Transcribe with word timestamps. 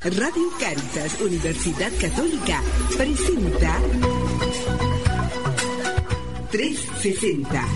Radio 0.00 0.48
Caritas 0.60 1.20
Universidad 1.20 1.90
Católica 2.00 2.62
presenta 2.96 3.80
360. 6.52 7.66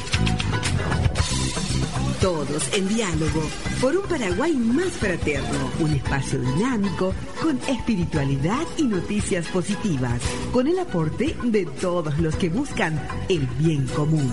Todos 2.21 2.75
en 2.75 2.87
diálogo 2.87 3.43
por 3.81 3.97
un 3.97 4.07
Paraguay 4.07 4.53
más 4.53 4.93
fraterno, 4.93 5.69
un 5.81 5.95
espacio 5.95 6.39
dinámico 6.39 7.13
con 7.43 7.59
espiritualidad 7.67 8.65
y 8.77 8.85
noticias 8.85 9.49
positivas, 9.49 10.23
con 10.53 10.69
el 10.69 10.79
aporte 10.79 11.35
de 11.43 11.67
todos 11.67 12.17
los 12.21 12.37
que 12.37 12.51
buscan 12.51 13.05
el 13.29 13.49
bien 13.59 13.85
común. 13.89 14.31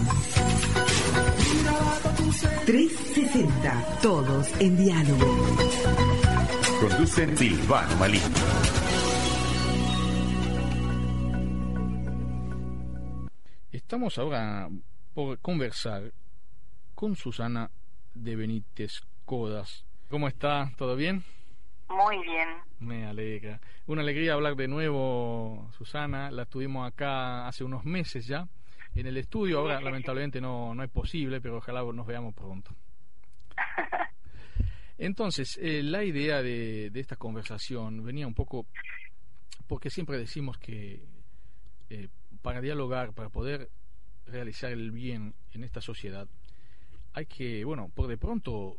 360, 2.31 3.99
todos 4.03 4.61
en 4.61 4.77
diálogo. 4.77 5.25
Conducen 6.79 7.35
Silvano 7.35 7.95
Malí. 7.95 8.19
Estamos 13.71 14.19
ahora 14.19 14.69
por 15.15 15.39
conversar 15.39 16.13
con 16.93 17.15
Susana 17.15 17.71
de 18.13 18.35
Benítez 18.35 19.01
Codas. 19.25 19.85
¿Cómo 20.07 20.27
está? 20.27 20.71
¿Todo 20.77 20.95
bien? 20.95 21.23
Muy 21.89 22.17
bien. 22.23 22.49
Me 22.79 23.07
alegra. 23.07 23.59
Una 23.87 24.03
alegría 24.03 24.33
hablar 24.33 24.55
de 24.55 24.67
nuevo, 24.67 25.67
Susana. 25.75 26.29
La 26.29 26.45
tuvimos 26.45 26.87
acá 26.87 27.47
hace 27.47 27.63
unos 27.63 27.85
meses 27.85 28.27
ya 28.27 28.47
en 28.95 29.07
el 29.07 29.17
estudio. 29.17 29.59
Ahora, 29.59 29.81
lamentablemente, 29.81 30.41
no, 30.41 30.73
no 30.73 30.83
es 30.83 30.89
posible, 30.89 31.41
pero 31.41 31.57
ojalá 31.57 31.83
nos 31.93 32.05
veamos 32.05 32.33
pronto. 32.33 32.75
Entonces, 34.97 35.57
eh, 35.61 35.81
la 35.81 36.03
idea 36.03 36.41
de, 36.43 36.91
esta 36.93 37.15
conversación 37.15 38.03
venía 38.03 38.27
un 38.27 38.33
poco 38.33 38.67
porque 39.67 39.89
siempre 39.89 40.17
decimos 40.17 40.57
que 40.57 41.05
eh, 41.89 42.09
para 42.41 42.59
dialogar, 42.59 43.13
para 43.13 43.29
poder 43.29 43.69
realizar 44.25 44.71
el 44.71 44.91
bien 44.91 45.35
en 45.53 45.63
esta 45.63 45.79
sociedad, 45.79 46.27
hay 47.13 47.25
que, 47.27 47.63
bueno, 47.63 47.89
por 47.89 48.07
de 48.07 48.17
pronto 48.17 48.77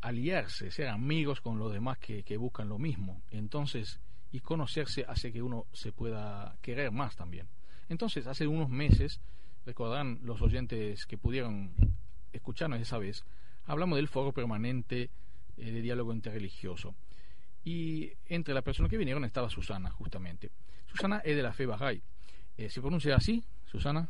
aliarse, 0.00 0.70
ser 0.70 0.88
amigos 0.88 1.40
con 1.40 1.58
los 1.58 1.72
demás 1.72 1.98
que, 1.98 2.22
que 2.22 2.36
buscan 2.36 2.68
lo 2.68 2.78
mismo. 2.78 3.22
Entonces, 3.30 4.00
y 4.30 4.40
conocerse 4.40 5.04
hace 5.08 5.32
que 5.32 5.42
uno 5.42 5.66
se 5.72 5.92
pueda 5.92 6.56
querer 6.60 6.92
más 6.92 7.16
también. 7.16 7.48
Entonces, 7.88 8.26
hace 8.26 8.46
unos 8.46 8.68
meses, 8.68 9.20
recordarán 9.64 10.18
los 10.22 10.40
oyentes 10.42 11.06
que 11.06 11.18
pudieron 11.18 11.72
escucharnos 12.32 12.80
esa 12.80 12.98
vez, 12.98 13.24
hablamos 13.66 13.96
del 13.96 14.08
foro 14.08 14.32
permanente 14.32 15.10
eh, 15.56 15.70
de 15.70 15.80
diálogo 15.82 16.12
interreligioso. 16.12 16.94
Y 17.64 18.12
entre 18.26 18.54
las 18.54 18.62
personas 18.62 18.90
que 18.90 18.96
vinieron 18.96 19.24
estaba 19.24 19.50
Susana, 19.50 19.90
justamente. 19.90 20.50
Susana 20.86 21.20
es 21.24 21.36
de 21.36 21.42
la 21.42 21.52
fe 21.52 21.66
Bahá'í. 21.66 22.02
Eh, 22.56 22.70
¿Se 22.70 22.80
pronuncia 22.80 23.14
así, 23.16 23.44
Susana? 23.66 24.08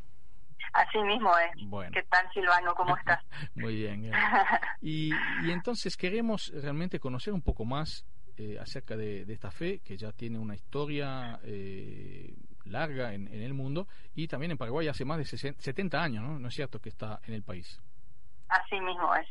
Así 0.73 0.99
mismo 0.99 1.31
es. 1.39 1.69
Bueno. 1.69 1.91
¿Qué 1.93 2.03
tal, 2.05 2.27
Silvano? 2.33 2.75
¿Cómo 2.75 2.97
estás? 2.99 3.25
Muy 3.55 3.77
bien. 3.77 4.11
Y, 4.81 5.11
y, 5.43 5.51
entonces 5.51 5.97
queremos 5.97 6.53
realmente 6.55 7.01
conocer 7.01 7.33
un 7.33 7.43
poco 7.43 7.65
más 7.65 8.07
eh, 8.37 8.57
acerca 8.61 8.97
de, 8.97 9.23
esta 9.23 9.51
fe, 9.51 9.81
que 9.81 9.97
ya 9.97 10.13
tiene 10.13 10.39
una 10.39 10.55
historia 10.55 11.41
larga 12.69 13.15
en, 13.15 13.29
en, 13.29 13.43
el 13.43 13.55
mundo, 13.55 13.87
y 14.15 14.29
también 14.29 14.53
en 14.53 14.59
Paraguay 14.59 14.89
hace 14.89 15.05
más 15.05 15.19
de 15.19 15.25
70 15.25 16.03
años, 16.03 16.23
¿no? 16.23 16.39
¿No 16.39 16.49
es 16.49 16.55
cierto 16.55 16.81
que 16.81 16.89
está 16.89 17.21
en 17.27 17.35
el 17.35 17.43
país? 17.43 17.81
Así 18.49 18.81
mismo 18.81 19.15
es. 19.15 19.27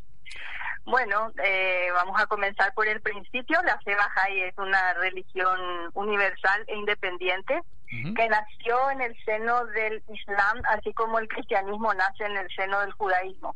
Bueno, 0.88 1.30
eh, 1.44 1.88
vamos 1.92 2.18
a 2.18 2.26
comenzar 2.26 2.72
por 2.72 2.88
el 2.88 3.02
principio. 3.02 3.60
La 3.62 3.78
fe 3.80 3.94
Bahá'í 3.94 4.42
es 4.44 4.56
una 4.56 4.94
religión 4.94 5.60
universal 5.92 6.64
e 6.66 6.76
independiente 6.76 7.60
que 7.88 8.28
nació 8.28 8.90
en 8.90 9.02
el 9.02 9.24
seno 9.24 9.66
del 9.66 10.02
Islam, 10.08 10.62
así 10.70 10.92
como 10.94 11.18
el 11.18 11.28
cristianismo 11.28 11.92
nace 11.92 12.24
en 12.24 12.38
el 12.38 12.48
seno 12.54 12.80
del 12.80 12.92
judaísmo. 12.92 13.54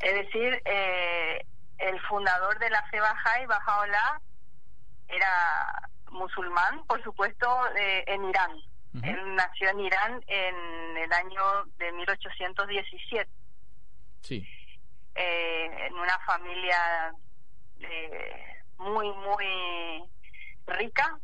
Es 0.00 0.14
decir, 0.14 0.62
eh, 0.64 1.44
el 1.78 2.00
fundador 2.02 2.58
de 2.58 2.70
la 2.70 2.82
fe 2.84 2.98
Bahá'í, 2.98 3.46
Bahá'u'lláh, 3.46 4.20
era 5.08 5.88
musulmán, 6.12 6.84
por 6.86 7.02
supuesto, 7.02 7.46
eh, 7.76 8.04
en 8.06 8.24
Irán. 8.24 8.52
Él 9.02 9.34
nació 9.34 9.70
en 9.70 9.80
Irán 9.80 10.22
en 10.26 10.96
el 10.98 11.12
año 11.12 11.64
de 11.78 11.92
1817. 11.92 13.30
Sí. 14.20 14.46
Eh, 15.14 15.86
en 15.86 15.94
una 15.94 16.18
familia 16.26 17.14
eh, 17.80 18.62
muy, 18.78 19.10
muy 19.12 20.04
rica. 20.66 21.18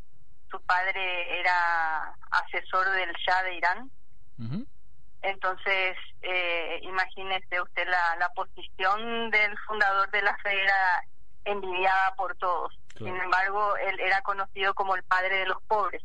Su 0.50 0.60
padre 0.62 1.40
era 1.40 2.14
asesor 2.30 2.90
del 2.92 3.12
Shah 3.12 3.42
de 3.42 3.54
Irán. 3.54 3.90
Entonces, 5.20 5.96
eh, 6.22 6.80
imagínese 6.82 7.60
usted 7.60 7.86
la, 7.86 8.16
la 8.16 8.28
posición 8.30 9.30
del 9.30 9.58
fundador 9.66 10.10
de 10.10 10.22
la 10.22 10.36
fe 10.38 10.62
era 10.62 11.02
envidiada 11.44 12.14
por 12.16 12.34
todos. 12.36 12.72
Sin 12.98 13.16
embargo, 13.16 13.76
él 13.76 14.00
era 14.00 14.20
conocido 14.22 14.74
como 14.74 14.96
el 14.96 15.02
padre 15.04 15.38
de 15.38 15.46
los 15.46 15.62
pobres 15.62 16.02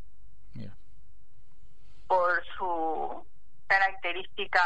por 2.07 2.43
su 2.57 3.25
característica 3.65 4.61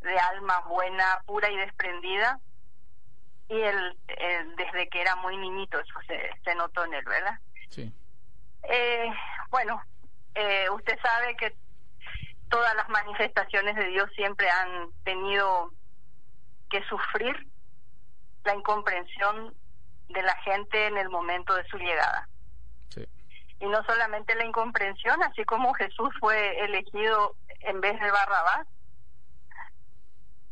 de 0.00 0.18
alma 0.18 0.60
buena, 0.60 1.20
pura 1.26 1.50
y 1.50 1.56
desprendida. 1.58 2.40
Y 3.48 3.60
él, 3.60 3.98
desde 4.56 4.88
que 4.88 5.02
era 5.02 5.14
muy 5.16 5.36
niñito, 5.36 5.78
eso 5.78 5.92
se, 6.06 6.30
se 6.42 6.54
notó 6.54 6.84
en 6.86 6.94
él, 6.94 7.04
¿verdad? 7.04 7.38
Sí. 7.68 7.92
Eh, 8.62 9.10
bueno, 9.50 9.82
eh, 10.34 10.70
usted 10.70 10.98
sabe 11.02 11.36
que 11.36 11.54
todas 12.48 12.74
las 12.76 12.88
manifestaciones 12.88 13.76
de 13.76 13.86
Dios 13.88 14.10
siempre 14.16 14.48
han 14.48 14.90
tenido 15.04 15.70
que 16.70 16.82
sufrir 16.84 17.46
la 18.44 18.54
incomprensión 18.54 19.54
de 20.08 20.22
la 20.22 20.34
gente 20.42 20.86
en 20.86 20.96
el 20.96 21.08
momento 21.08 21.54
de 21.54 21.66
su 21.68 21.78
llegada. 21.78 22.28
Sí. 22.88 23.06
Y 23.60 23.66
no 23.66 23.82
solamente 23.84 24.34
la 24.34 24.44
incomprensión, 24.44 25.22
así 25.22 25.44
como 25.44 25.74
Jesús 25.74 26.10
fue 26.20 26.64
elegido 26.64 27.34
en 27.60 27.80
vez 27.80 27.98
de 28.00 28.10
Barrabás, 28.10 28.66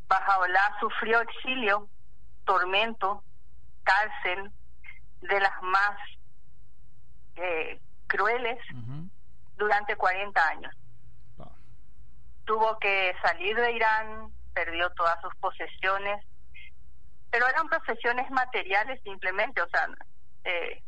Bajaolá 0.08 0.76
sufrió 0.80 1.20
exilio, 1.20 1.88
tormento, 2.44 3.22
cárcel, 3.82 4.50
de 5.20 5.40
las 5.40 5.62
más 5.62 5.98
eh, 7.36 7.80
crueles 8.06 8.58
durante 9.56 9.96
40 9.96 10.48
años. 10.48 10.74
Tuvo 12.44 12.78
que 12.78 13.14
salir 13.22 13.56
de 13.56 13.72
Irán, 13.72 14.30
perdió 14.52 14.90
todas 14.90 15.18
sus 15.22 15.34
posesiones, 15.36 16.24
pero 17.34 17.48
eran 17.48 17.68
posesiones 17.68 18.30
materiales 18.30 19.02
simplemente, 19.02 19.60
o 19.60 19.68
sea, 19.68 19.88
eh, 20.44 20.80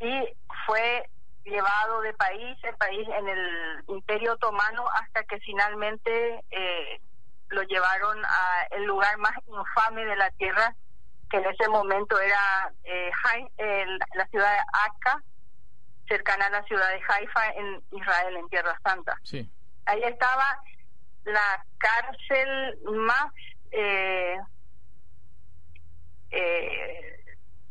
y 0.00 0.34
fue 0.64 1.10
llevado 1.44 2.00
de 2.00 2.14
país 2.14 2.56
en 2.62 2.74
país 2.76 3.06
en 3.06 3.28
el 3.28 3.84
Imperio 3.88 4.32
Otomano 4.32 4.82
hasta 4.94 5.22
que 5.24 5.38
finalmente 5.40 6.42
eh, 6.50 7.02
lo 7.50 7.62
llevaron 7.64 8.24
a 8.24 8.66
el 8.70 8.84
lugar 8.84 9.18
más 9.18 9.32
infame 9.46 10.06
de 10.06 10.16
la 10.16 10.30
tierra, 10.30 10.74
que 11.28 11.36
en 11.36 11.50
ese 11.50 11.68
momento 11.68 12.18
era 12.18 12.72
eh, 12.84 13.10
la 14.14 14.26
ciudad 14.28 14.50
de 14.54 14.60
Akka, 14.88 15.22
cercana 16.08 16.46
a 16.46 16.50
la 16.50 16.62
ciudad 16.62 16.88
de 16.88 17.02
Haifa 17.06 17.46
en 17.56 17.82
Israel, 17.90 18.36
en 18.38 18.48
Tierra 18.48 18.74
Santa. 18.82 19.18
Sí. 19.24 19.46
Ahí 19.84 20.02
estaba 20.02 20.62
la 21.24 21.62
cárcel 21.76 22.78
más 22.84 23.26
eh, 23.70 24.38
eh, 26.30 27.24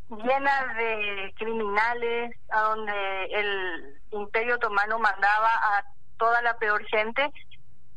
llena 0.09 0.73
de 0.75 1.33
criminales, 1.37 2.35
a 2.49 2.61
donde 2.61 3.25
el 3.25 4.01
Imperio 4.11 4.55
Otomano 4.55 4.99
mandaba 4.99 5.49
a 5.61 5.83
toda 6.17 6.41
la 6.41 6.57
peor 6.57 6.83
gente 6.87 7.31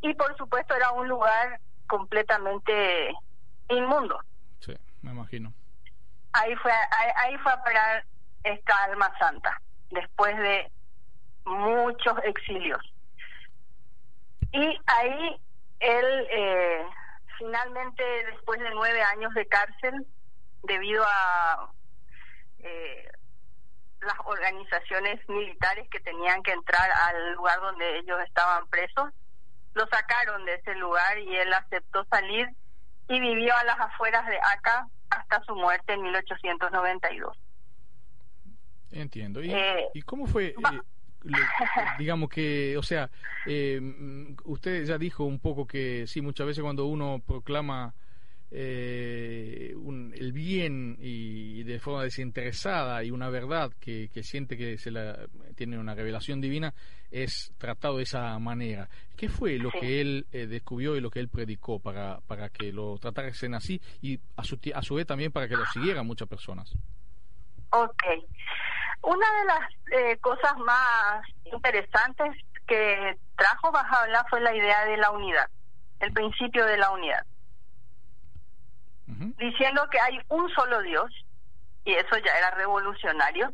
y 0.00 0.14
por 0.14 0.36
supuesto 0.36 0.74
era 0.74 0.90
un 0.92 1.08
lugar 1.08 1.60
completamente 1.86 3.14
inmundo. 3.68 4.20
Sí, 4.60 4.76
me 5.02 5.12
imagino. 5.12 5.52
ahí 6.32 6.54
fue, 6.56 6.72
ahí, 7.16 7.36
fue 7.38 7.52
a 7.52 7.62
parar 7.62 8.04
esta 8.44 8.74
alma 8.84 9.12
santa, 9.18 9.60
después 9.90 10.36
de 10.36 10.70
muchos 11.44 12.14
exilios. 12.24 12.80
Y 14.52 14.78
ahí 14.86 15.40
él, 15.80 16.26
eh, 16.30 16.86
finalmente, 17.38 18.02
después 18.30 18.60
de 18.60 18.70
nueve 18.70 19.02
años 19.02 19.32
de 19.34 19.46
cárcel, 19.46 20.06
debido 20.62 21.02
a 21.04 21.70
eh, 22.60 23.08
las 24.00 24.16
organizaciones 24.24 25.28
militares 25.28 25.88
que 25.90 26.00
tenían 26.00 26.42
que 26.42 26.52
entrar 26.52 26.90
al 27.08 27.34
lugar 27.34 27.60
donde 27.60 27.98
ellos 27.98 28.18
estaban 28.26 28.66
presos, 28.68 29.10
lo 29.74 29.86
sacaron 29.86 30.44
de 30.44 30.54
ese 30.54 30.74
lugar 30.74 31.18
y 31.18 31.36
él 31.36 31.52
aceptó 31.52 32.04
salir 32.10 32.48
y 33.08 33.20
vivió 33.20 33.56
a 33.56 33.64
las 33.64 33.80
afueras 33.80 34.26
de 34.26 34.38
acá 34.38 34.86
hasta 35.10 35.42
su 35.44 35.54
muerte 35.54 35.92
en 35.92 36.02
1892. 36.02 37.36
Entiendo. 38.90 39.42
¿Y, 39.42 39.52
eh, 39.52 39.88
¿y 39.94 40.02
cómo 40.02 40.26
fue? 40.26 40.48
Eh, 40.48 40.80
digamos 41.98 42.28
que, 42.28 42.76
o 42.76 42.82
sea, 42.82 43.10
eh, 43.46 43.80
usted 44.44 44.84
ya 44.84 44.98
dijo 44.98 45.24
un 45.24 45.38
poco 45.38 45.66
que 45.66 46.06
sí, 46.06 46.20
muchas 46.20 46.46
veces 46.46 46.62
cuando 46.62 46.86
uno 46.86 47.22
proclama 47.26 47.94
eh, 48.54 49.74
el 50.14 50.32
bien 50.32 50.96
y 51.00 51.62
de 51.62 51.78
forma 51.78 52.02
desinteresada 52.02 53.02
y 53.02 53.10
una 53.10 53.30
verdad 53.30 53.72
que, 53.80 54.10
siente 54.22 54.56
que 54.56 54.76
se 54.76 54.90
la, 54.90 55.26
tiene 55.56 55.78
una 55.78 55.94
revelación 55.94 56.40
divina 56.40 56.74
es 57.10 57.52
tratado 57.58 57.96
de 57.96 58.02
esa 58.02 58.38
manera. 58.38 58.88
¿Qué 59.16 59.28
fue 59.28 59.58
lo 59.58 59.70
que 59.70 60.00
él 60.00 60.26
eh, 60.32 60.46
descubrió 60.46 60.96
y 60.96 61.00
lo 61.00 61.10
que 61.10 61.20
él 61.20 61.28
predicó 61.28 61.78
para, 61.78 62.20
para 62.26 62.50
que 62.50 62.72
lo 62.72 62.98
tratasen 62.98 63.54
así 63.54 63.80
y 64.02 64.20
a 64.36 64.44
su, 64.44 64.58
a 64.74 64.82
su 64.82 64.96
vez 64.96 65.06
también 65.06 65.32
para 65.32 65.48
que 65.48 65.56
lo 65.56 65.64
siguieran 65.66 66.06
muchas 66.06 66.28
personas? 66.28 66.72
Ok. 67.70 68.02
Una 69.02 69.26
de 69.40 69.44
las 69.46 70.12
eh, 70.12 70.18
cosas 70.18 70.56
más 70.58 71.24
interesantes 71.52 72.36
que 72.66 73.16
trajo 73.36 73.72
Bajaola 73.72 74.24
fue 74.28 74.40
la 74.40 74.54
idea 74.54 74.84
de 74.84 74.96
la 74.98 75.10
unidad, 75.10 75.48
el 76.00 76.12
principio 76.12 76.64
de 76.66 76.76
la 76.76 76.90
unidad 76.90 77.26
diciendo 79.38 79.88
que 79.90 80.00
hay 80.00 80.20
un 80.28 80.48
solo 80.50 80.80
Dios, 80.82 81.10
y 81.84 81.94
eso 81.94 82.16
ya 82.18 82.32
era 82.38 82.50
revolucionario, 82.52 83.52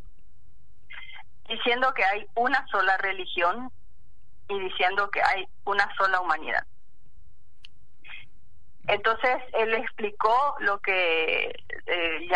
diciendo 1.47 1.93
que 1.93 2.03
hay 2.03 2.27
una 2.35 2.65
sola 2.67 2.97
religión 2.97 3.71
y 4.47 4.59
diciendo 4.59 5.09
que 5.09 5.21
hay 5.21 5.47
una 5.65 5.87
sola 5.95 6.21
humanidad. 6.21 6.63
Entonces 8.87 9.37
él 9.53 9.73
explicó 9.75 10.55
lo 10.59 10.79
que 10.79 11.53
eh, 11.85 12.29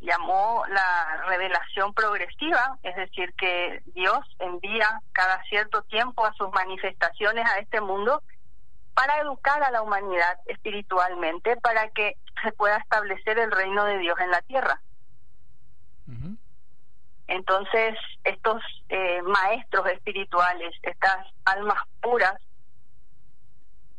llamó 0.00 0.64
la 0.68 1.24
revelación 1.26 1.94
progresiva, 1.94 2.78
es 2.82 2.96
decir, 2.96 3.32
que 3.34 3.82
Dios 3.94 4.20
envía 4.38 5.00
cada 5.12 5.42
cierto 5.44 5.82
tiempo 5.84 6.24
a 6.26 6.34
sus 6.34 6.50
manifestaciones 6.52 7.46
a 7.46 7.58
este 7.58 7.80
mundo 7.80 8.22
para 8.94 9.20
educar 9.20 9.62
a 9.62 9.70
la 9.70 9.82
humanidad 9.82 10.38
espiritualmente, 10.46 11.56
para 11.56 11.88
que 11.90 12.16
se 12.42 12.52
pueda 12.52 12.76
establecer 12.76 13.38
el 13.38 13.50
reino 13.50 13.84
de 13.84 13.98
Dios 13.98 14.18
en 14.20 14.30
la 14.30 14.42
tierra. 14.42 14.80
Entonces, 17.28 17.96
estos 18.24 18.60
eh, 18.88 19.22
maestros 19.22 19.86
espirituales, 19.86 20.74
estas 20.82 21.26
almas 21.44 21.78
puras, 22.00 22.34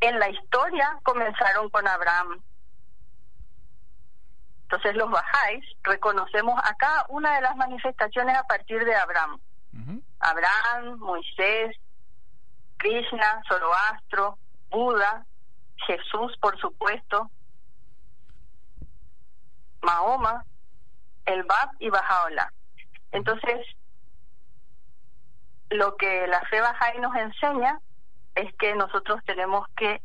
en 0.01 0.19
la 0.19 0.29
historia 0.29 0.99
comenzaron 1.03 1.69
con 1.69 1.87
Abraham. 1.87 2.41
Entonces 4.63 4.95
los 4.95 5.09
bajáis 5.09 5.65
reconocemos 5.83 6.59
acá 6.63 7.05
una 7.09 7.35
de 7.35 7.41
las 7.41 7.55
manifestaciones 7.55 8.37
a 8.37 8.43
partir 8.43 8.83
de 8.83 8.95
Abraham. 8.95 9.39
Abraham, 10.19 10.97
Moisés, 10.99 11.75
Krishna, 12.77 13.41
Zoroastro, 13.47 14.37
Buda, 14.71 15.25
Jesús, 15.85 16.35
por 16.39 16.59
supuesto, 16.59 17.29
Mahoma, 19.81 20.45
el 21.25 21.43
Bab 21.43 21.69
y 21.79 21.89
Bajaola. 21.89 22.51
Entonces, 23.11 23.67
lo 25.69 25.95
que 25.97 26.27
la 26.27 26.41
fe 26.49 26.61
Bahá'í 26.61 26.99
nos 26.99 27.15
enseña 27.15 27.79
es 28.35 28.53
que 28.55 28.75
nosotros 28.75 29.21
tenemos 29.25 29.67
que 29.75 30.01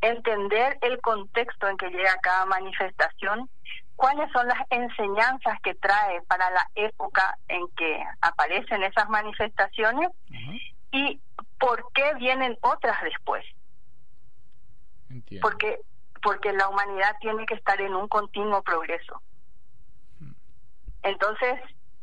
entender 0.00 0.78
el 0.82 1.00
contexto 1.00 1.68
en 1.68 1.76
que 1.76 1.90
llega 1.90 2.18
cada 2.22 2.44
manifestación, 2.46 3.48
cuáles 3.96 4.30
son 4.32 4.46
las 4.46 4.58
enseñanzas 4.70 5.60
que 5.62 5.74
trae 5.74 6.22
para 6.22 6.50
la 6.50 6.68
época 6.74 7.38
en 7.48 7.66
que 7.76 8.04
aparecen 8.20 8.82
esas 8.82 9.08
manifestaciones 9.08 10.10
y 10.92 11.20
por 11.58 11.90
qué 11.92 12.14
vienen 12.14 12.56
otras 12.60 13.02
después. 13.02 13.44
Porque 15.40 15.80
porque 16.22 16.52
la 16.52 16.68
humanidad 16.68 17.14
tiene 17.20 17.46
que 17.46 17.54
estar 17.54 17.80
en 17.80 17.94
un 17.94 18.08
continuo 18.08 18.60
progreso. 18.62 19.22
Entonces, 21.02 21.54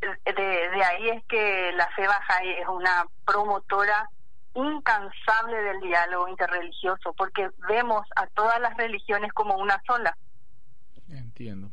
de, 0.02 0.84
ahí 0.84 1.10
es 1.10 1.24
que 1.26 1.72
la 1.74 1.90
fe 1.90 2.08
Bahá'í 2.08 2.62
es 2.62 2.68
una 2.70 3.06
promotora 3.26 4.10
incansable 4.56 5.58
del 5.64 5.82
diálogo 5.82 6.30
interreligioso, 6.30 7.14
porque 7.18 7.50
vemos 7.68 8.06
a 8.16 8.28
todas 8.28 8.62
las 8.62 8.78
religiones 8.78 9.34
como 9.34 9.58
una 9.58 9.82
sola. 9.86 10.16
Entiendo. 11.10 11.70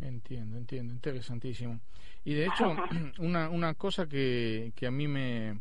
Entiendo, 0.00 0.58
entiendo, 0.58 0.92
interesantísimo. 0.92 1.80
Y 2.24 2.34
de 2.34 2.46
hecho, 2.46 2.76
una, 3.20 3.48
una 3.48 3.72
cosa 3.72 4.06
que, 4.06 4.72
que 4.76 4.86
a 4.86 4.90
mí 4.90 5.08
me, 5.08 5.60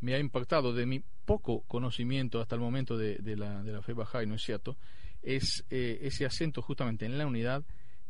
me 0.00 0.14
ha 0.14 0.18
impactado 0.18 0.72
de 0.72 0.86
mi 0.86 1.02
poco 1.28 1.62
conocimiento 1.68 2.40
hasta 2.40 2.54
el 2.54 2.60
momento 2.62 2.96
de, 2.96 3.36
la, 3.36 3.62
de 3.62 3.72
la 3.72 3.82
fe 3.82 3.92
Bahá'í, 3.92 4.26
¿no 4.26 4.34
es 4.34 4.42
cierto? 4.42 4.76
Es 5.22 5.64
eh, 5.68 5.98
ese 6.02 6.24
acento 6.24 6.62
justamente 6.62 7.04
en 7.04 7.18
la 7.18 7.26
unidad, 7.26 7.62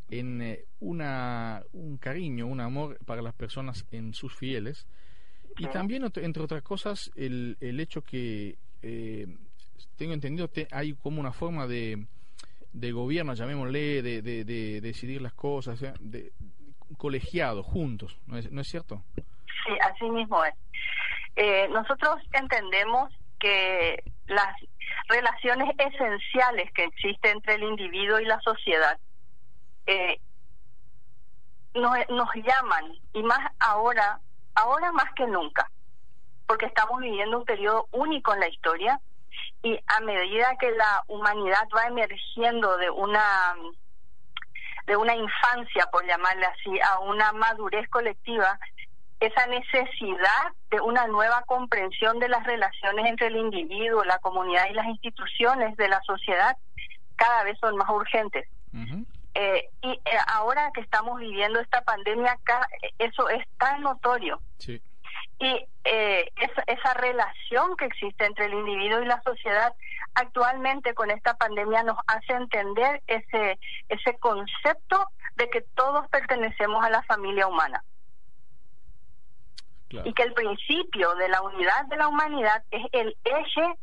en 0.08 0.40
eh, 0.40 0.64
una, 0.78 1.62
un 1.72 1.98
cariño, 1.98 2.46
un 2.46 2.60
amor 2.60 2.96
para 3.04 3.20
las 3.20 3.34
personas 3.34 3.84
en 3.90 4.14
sus 4.14 4.34
fieles 4.36 4.86
y 5.58 5.66
también, 5.66 6.04
entre 6.04 6.42
otras 6.42 6.62
cosas, 6.62 7.10
el, 7.16 7.56
el 7.60 7.80
hecho 7.80 8.02
que, 8.02 8.56
eh, 8.82 9.26
tengo 9.96 10.12
entendido, 10.12 10.48
hay 10.70 10.92
como 10.92 11.18
una 11.18 11.32
forma 11.32 11.66
de, 11.66 12.06
de 12.72 12.92
gobierno, 12.92 13.34
llamémosle, 13.34 14.02
de, 14.02 14.22
de, 14.22 14.80
decidir 14.80 15.20
las 15.20 15.32
cosas, 15.32 15.80
de, 15.98 16.32
colegiado, 16.96 17.64
juntos, 17.64 18.16
¿no 18.26 18.38
es, 18.38 18.52
¿no 18.52 18.60
es 18.60 18.68
cierto? 18.68 19.02
Sí, 19.16 19.72
así 19.82 20.08
mismo 20.08 20.44
es. 20.44 20.54
Eh, 21.40 21.68
nosotros 21.68 22.16
entendemos 22.33 23.12
que 23.38 24.02
las 24.26 24.57
relaciones 25.09 25.73
esenciales 25.78 26.68
que 26.73 26.83
existen 26.83 27.37
entre 27.37 27.54
el 27.54 27.62
individuo 27.62 28.18
y 28.18 28.25
la 28.25 28.40
sociedad 28.40 28.99
eh, 29.87 30.18
nos, 31.75 31.97
nos 32.09 32.28
llaman 32.35 32.92
y 33.12 33.23
más 33.23 33.38
ahora, 33.61 34.18
ahora 34.57 34.90
más 34.90 35.14
que 35.14 35.28
nunca, 35.28 35.71
porque 36.49 36.66
estamos 36.66 36.99
viviendo 37.00 37.38
un 37.38 37.45
periodo 37.45 37.87
único 37.92 38.35
en 38.35 38.40
la 38.40 38.49
historia 38.49 39.00
y 39.62 39.78
a 39.87 40.00
medida 40.00 40.57
que 40.59 40.73
la 40.73 41.04
humanidad 41.07 41.68
va 41.73 41.85
emergiendo 41.87 42.76
de 42.78 42.90
una 42.90 43.54
de 44.88 44.97
una 44.97 45.14
infancia, 45.14 45.87
por 45.92 46.04
llamarle 46.04 46.47
así, 46.47 46.80
a 46.80 46.99
una 47.00 47.30
madurez 47.33 47.88
colectiva, 47.90 48.59
esa 49.20 49.46
necesidad 49.46 50.52
de 50.70 50.80
una 50.80 51.06
nueva 51.06 51.42
comprensión 51.46 52.18
de 52.18 52.28
las 52.28 52.44
relaciones 52.46 53.06
entre 53.06 53.28
el 53.28 53.37
individuo, 53.37 54.04
la 54.04 54.18
comunidad 54.18 54.68
y 54.70 54.75
las 54.75 54.87
instituciones 54.87 55.76
de 55.76 55.88
la 55.88 56.00
sociedad 56.02 56.56
cada 57.16 57.44
vez 57.44 57.58
son 57.60 57.76
más 57.76 57.90
urgentes. 57.90 58.48
Eh, 59.34 59.68
y 59.82 59.90
eh, 59.90 60.00
ahora 60.32 60.70
que 60.72 60.80
estamos 60.80 61.18
viviendo 61.20 61.60
esta 61.60 61.82
pandemia, 61.82 62.38
eso 62.98 63.28
es 63.28 63.44
tan 63.58 63.82
notorio. 63.82 64.40
Y 65.40 65.66
eh, 65.84 66.32
esa, 66.37 66.62
esa 66.66 66.94
relación 66.94 67.76
que 67.76 67.87
existe 67.87 68.25
entre 68.25 68.46
el 68.46 68.54
individuo 68.54 69.00
y 69.00 69.06
la 69.06 69.22
sociedad 69.22 69.72
actualmente 70.14 70.94
con 70.94 71.10
esta 71.10 71.34
pandemia 71.34 71.84
nos 71.84 71.98
hace 72.08 72.32
entender 72.32 73.02
ese, 73.06 73.58
ese 73.88 74.18
concepto 74.18 75.08
de 75.37 75.48
que 75.50 75.60
todos 75.76 76.08
pertenecemos 76.08 76.84
a 76.84 76.90
la 76.90 77.02
familia 77.04 77.46
humana 77.46 77.84
y 79.90 80.12
que 80.12 80.23
el 80.23 80.33
principio 80.35 81.14
de 81.14 81.28
la 81.28 81.42
unidad 81.42 81.87
de 81.87 81.97
la 81.97 82.09
humanidad 82.09 82.62
es 82.71 82.85
el 82.92 83.16
eje 83.25 83.75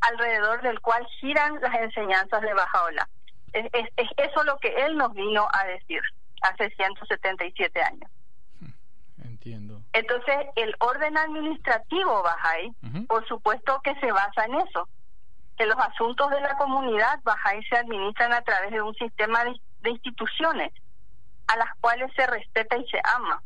alrededor 0.00 0.62
del 0.62 0.80
cual 0.80 1.06
giran 1.20 1.60
las 1.60 1.74
enseñanzas 1.74 2.42
de 2.42 2.54
Bajaola. 2.54 3.08
Es, 3.52 3.66
es, 3.72 3.88
es 3.96 4.08
eso 4.16 4.42
lo 4.44 4.58
que 4.58 4.68
él 4.84 4.96
nos 4.96 5.14
vino 5.14 5.46
a 5.52 5.64
decir 5.64 6.02
hace 6.42 6.70
177 6.70 7.82
años. 7.82 8.10
Entiendo. 9.22 9.80
Entonces, 9.92 10.36
el 10.56 10.74
orden 10.80 11.16
administrativo 11.16 12.22
Bahá'í, 12.22 13.06
por 13.06 13.26
supuesto 13.26 13.80
que 13.82 13.94
se 14.00 14.10
basa 14.12 14.44
en 14.44 14.54
eso, 14.54 14.88
que 15.56 15.66
los 15.66 15.78
asuntos 15.78 16.30
de 16.30 16.40
la 16.40 16.56
comunidad 16.56 17.20
Bahá'í 17.22 17.64
se 17.68 17.76
administran 17.76 18.32
a 18.32 18.42
través 18.42 18.70
de 18.72 18.82
un 18.82 18.94
sistema 18.94 19.44
de 19.44 19.90
instituciones 19.90 20.72
a 21.46 21.56
las 21.56 21.68
cuales 21.80 22.10
se 22.16 22.26
respeta 22.26 22.76
y 22.76 22.86
se 22.88 23.00
ama. 23.14 23.42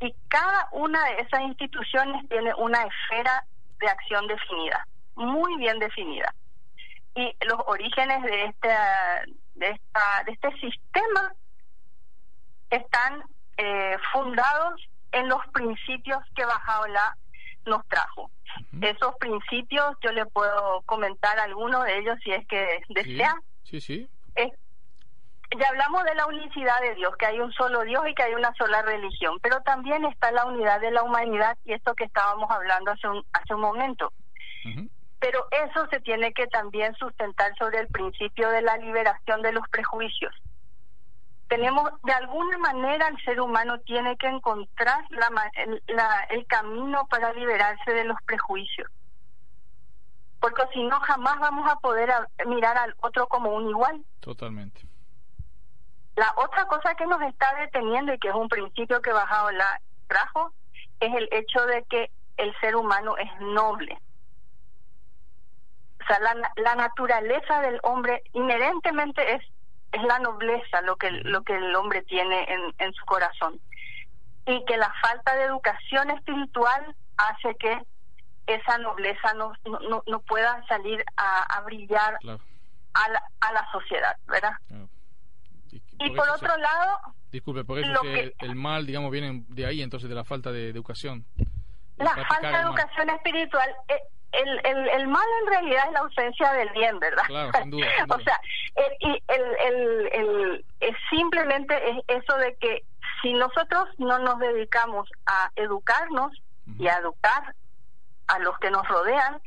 Y 0.00 0.14
cada 0.28 0.68
una 0.72 1.04
de 1.06 1.20
esas 1.20 1.40
instituciones 1.42 2.28
tiene 2.28 2.52
una 2.54 2.82
esfera 2.82 3.44
de 3.80 3.88
acción 3.88 4.26
definida, 4.26 4.86
muy 5.14 5.56
bien 5.56 5.78
definida. 5.78 6.34
Y 7.14 7.34
los 7.46 7.60
orígenes 7.66 8.22
de 8.22 8.44
este, 8.46 8.68
de 9.54 9.70
esta, 9.70 10.24
de 10.26 10.32
este 10.32 10.50
sistema 10.58 11.32
están 12.70 13.22
eh, 13.56 13.96
fundados 14.12 14.88
en 15.12 15.28
los 15.28 15.46
principios 15.52 16.18
que 16.34 16.44
Bajaola 16.44 17.16
nos 17.66 17.86
trajo. 17.86 18.30
Esos 18.80 19.14
principios 19.16 19.96
yo 20.02 20.12
le 20.12 20.26
puedo 20.26 20.82
comentar 20.82 21.38
algunos 21.38 21.84
de 21.84 21.98
ellos 21.98 22.18
si 22.22 22.32
es 22.32 22.46
que 22.46 22.82
desea. 22.88 23.34
Sí, 23.62 23.80
sí. 23.80 24.08
Ya 25.56 25.68
hablamos 25.68 26.04
de 26.04 26.14
la 26.14 26.26
unicidad 26.26 26.80
de 26.80 26.94
Dios, 26.94 27.14
que 27.16 27.26
hay 27.26 27.40
un 27.40 27.52
solo 27.52 27.82
Dios 27.82 28.02
y 28.08 28.14
que 28.14 28.22
hay 28.22 28.34
una 28.34 28.52
sola 28.54 28.82
religión, 28.82 29.38
pero 29.42 29.60
también 29.60 30.04
está 30.04 30.32
la 30.32 30.46
unidad 30.46 30.80
de 30.80 30.90
la 30.90 31.02
humanidad 31.02 31.56
y 31.64 31.72
esto 31.72 31.94
que 31.94 32.04
estábamos 32.04 32.50
hablando 32.50 32.92
hace 32.92 33.08
un, 33.08 33.24
hace 33.32 33.54
un 33.54 33.60
momento. 33.60 34.12
Pero 35.18 35.46
eso 35.50 35.86
se 35.90 36.00
tiene 36.00 36.32
que 36.32 36.46
también 36.46 36.94
sustentar 36.94 37.54
sobre 37.56 37.78
el 37.80 37.88
principio 37.88 38.50
de 38.50 38.62
la 38.62 38.76
liberación 38.76 39.42
de 39.42 39.52
los 39.52 39.66
prejuicios 39.68 40.34
tenemos, 41.48 41.90
de 42.02 42.12
alguna 42.12 42.58
manera 42.58 43.08
el 43.08 43.22
ser 43.24 43.40
humano 43.40 43.78
tiene 43.80 44.16
que 44.16 44.26
encontrar 44.26 45.04
la, 45.10 45.28
el, 46.30 46.46
camino 46.46 47.06
para 47.08 47.32
liberarse 47.32 47.92
de 47.92 48.04
los 48.04 48.16
prejuicios. 48.26 48.90
Porque 50.40 50.62
si 50.72 50.82
no, 50.84 50.98
jamás 51.00 51.38
vamos 51.38 51.70
a 51.70 51.76
poder 51.76 52.10
mirar 52.46 52.76
al 52.76 52.94
otro 53.00 53.26
como 53.28 53.54
un 53.54 53.70
igual. 53.70 54.04
Totalmente. 54.20 54.82
La 56.16 56.32
otra 56.36 56.66
cosa 56.66 56.94
que 56.94 57.06
nos 57.06 57.20
está 57.22 57.54
deteniendo 57.56 58.12
y 58.12 58.18
que 58.18 58.28
es 58.28 58.34
un 58.34 58.48
principio 58.48 59.02
que 59.02 59.12
Bajado 59.12 59.50
la 59.52 59.80
trajo 60.06 60.52
es 61.00 61.12
el 61.14 61.28
hecho 61.32 61.64
de 61.66 61.82
que 61.84 62.10
el 62.36 62.54
ser 62.60 62.76
humano 62.76 63.16
es 63.16 63.30
noble. 63.40 63.98
O 66.00 66.06
sea, 66.06 66.20
la, 66.20 66.52
la 66.56 66.74
naturaleza 66.74 67.60
del 67.62 67.80
hombre 67.82 68.22
inherentemente 68.32 69.34
es 69.34 69.42
es 69.94 70.02
la 70.02 70.18
nobleza 70.18 70.80
lo 70.82 70.96
que 70.96 71.10
lo 71.10 71.42
que 71.42 71.54
el 71.54 71.74
hombre 71.76 72.02
tiene 72.02 72.44
en, 72.52 72.74
en 72.78 72.92
su 72.94 73.04
corazón 73.04 73.60
y 74.46 74.64
que 74.64 74.76
la 74.76 74.92
falta 75.00 75.36
de 75.36 75.44
educación 75.44 76.10
espiritual 76.10 76.94
hace 77.16 77.54
que 77.56 77.80
esa 78.46 78.76
nobleza 78.78 79.32
no, 79.34 79.52
no, 79.64 80.02
no 80.06 80.20
pueda 80.20 80.62
salir 80.66 81.02
a, 81.16 81.60
brillar 81.62 82.18
a, 82.22 83.08
la, 83.08 83.22
a 83.40 83.52
la 83.52 83.66
sociedad, 83.72 84.16
¿verdad? 84.26 84.52
Y, 85.98 86.10
por, 86.10 86.28
otro 86.28 86.56
lado... 86.56 86.98
Disculpe, 87.30 87.64
por 87.64 87.78
eso 87.78 88.00
que, 88.02 88.34
el 88.40 88.54
mal, 88.54 88.86
digamos, 88.86 89.10
viene 89.10 89.44
de 89.48 89.66
ahí, 89.66 89.82
entonces, 89.82 90.08
de 90.08 90.14
la 90.14 90.24
falta 90.24 90.52
de 90.52 90.68
educación. 90.68 91.24
la 91.96 92.14
falta 92.26 92.50
de 92.50 92.58
educación 92.58 93.10
espiritual. 93.10 93.68
Eh, 93.88 94.00
el, 94.32 94.60
el, 94.64 94.88
el 94.88 95.08
mal 95.08 95.26
en 95.42 95.46
realidad 95.48 95.84
es 95.86 95.92
la 95.92 96.00
ausencia 96.00 96.52
del 96.52 96.68
bien, 96.70 96.98
¿verdad? 96.98 97.22
Claro, 97.26 97.50
sin 97.60 97.70
duda, 97.70 97.86
o 98.08 98.20
sea, 98.20 98.40
el, 98.74 99.22
el, 99.28 100.08
el, 100.12 100.64
es 100.80 100.96
simplemente 101.10 101.74
es 101.90 101.98
eso 102.08 102.36
de 102.38 102.56
que 102.56 102.84
si 103.22 103.32
nosotros 103.32 103.88
no 103.98 104.18
nos 104.18 104.38
dedicamos 104.38 105.08
a 105.26 105.50
educarnos 105.56 106.32
y 106.78 106.88
a 106.88 106.96
educar 106.96 107.54
a 108.26 108.38
los 108.40 108.58
que 108.58 108.70
nos 108.70 108.86
rodean, 108.88 109.40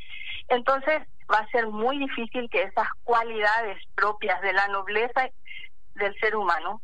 entonces 0.50 1.02
va 1.32 1.40
a 1.40 1.50
ser 1.50 1.68
muy 1.68 2.00
difícil 2.00 2.50
que 2.50 2.64
esas 2.64 2.88
cualidades 3.04 3.78
propias 3.96 4.42
de 4.42 4.54
la 4.54 4.68
nobleza 4.68 5.30
del 5.98 6.18
ser 6.20 6.36
humano 6.36 6.82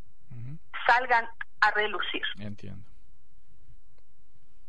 salgan 0.86 1.27
a 1.62 1.72
relucir. 1.72 2.22
Entiendo. 2.39 2.84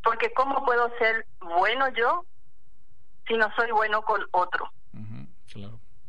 Porque 0.02 0.32
¿cómo 0.32 0.64
puedo 0.64 0.90
ser 0.98 1.26
bueno 1.40 1.88
yo 1.88 2.24
si 3.26 3.34
no 3.34 3.50
soy 3.56 3.70
bueno 3.70 4.02
con 4.02 4.24
otro? 4.32 4.70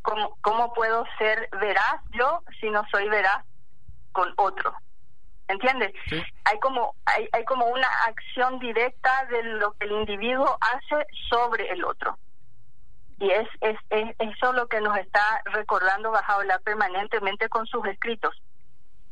¿Cómo, 0.01 0.37
¿Cómo 0.41 0.73
puedo 0.73 1.03
ser 1.17 1.49
veraz 1.59 2.01
yo 2.11 2.43
si 2.59 2.69
no 2.69 2.83
soy 2.91 3.09
veraz 3.09 3.43
con 4.11 4.31
otro? 4.37 4.75
¿Entiendes? 5.47 5.93
Hay 6.45 6.59
como 6.59 6.95
hay, 7.05 7.27
hay 7.31 7.45
como 7.45 7.65
una 7.67 7.87
acción 8.07 8.59
directa 8.59 9.25
de 9.25 9.43
lo 9.43 9.71
que 9.73 9.85
el 9.85 9.91
individuo 9.93 10.57
hace 10.61 11.05
sobre 11.29 11.69
el 11.71 11.83
otro. 11.83 12.17
Y 13.19 13.29
es, 13.31 13.47
es, 13.61 13.77
es 13.89 14.15
eso 14.19 14.51
lo 14.53 14.67
que 14.67 14.81
nos 14.81 14.97
está 14.97 15.41
recordando 15.45 16.11
Bajaola 16.11 16.59
permanentemente 16.59 17.47
con 17.47 17.65
sus 17.65 17.85
escritos, 17.87 18.41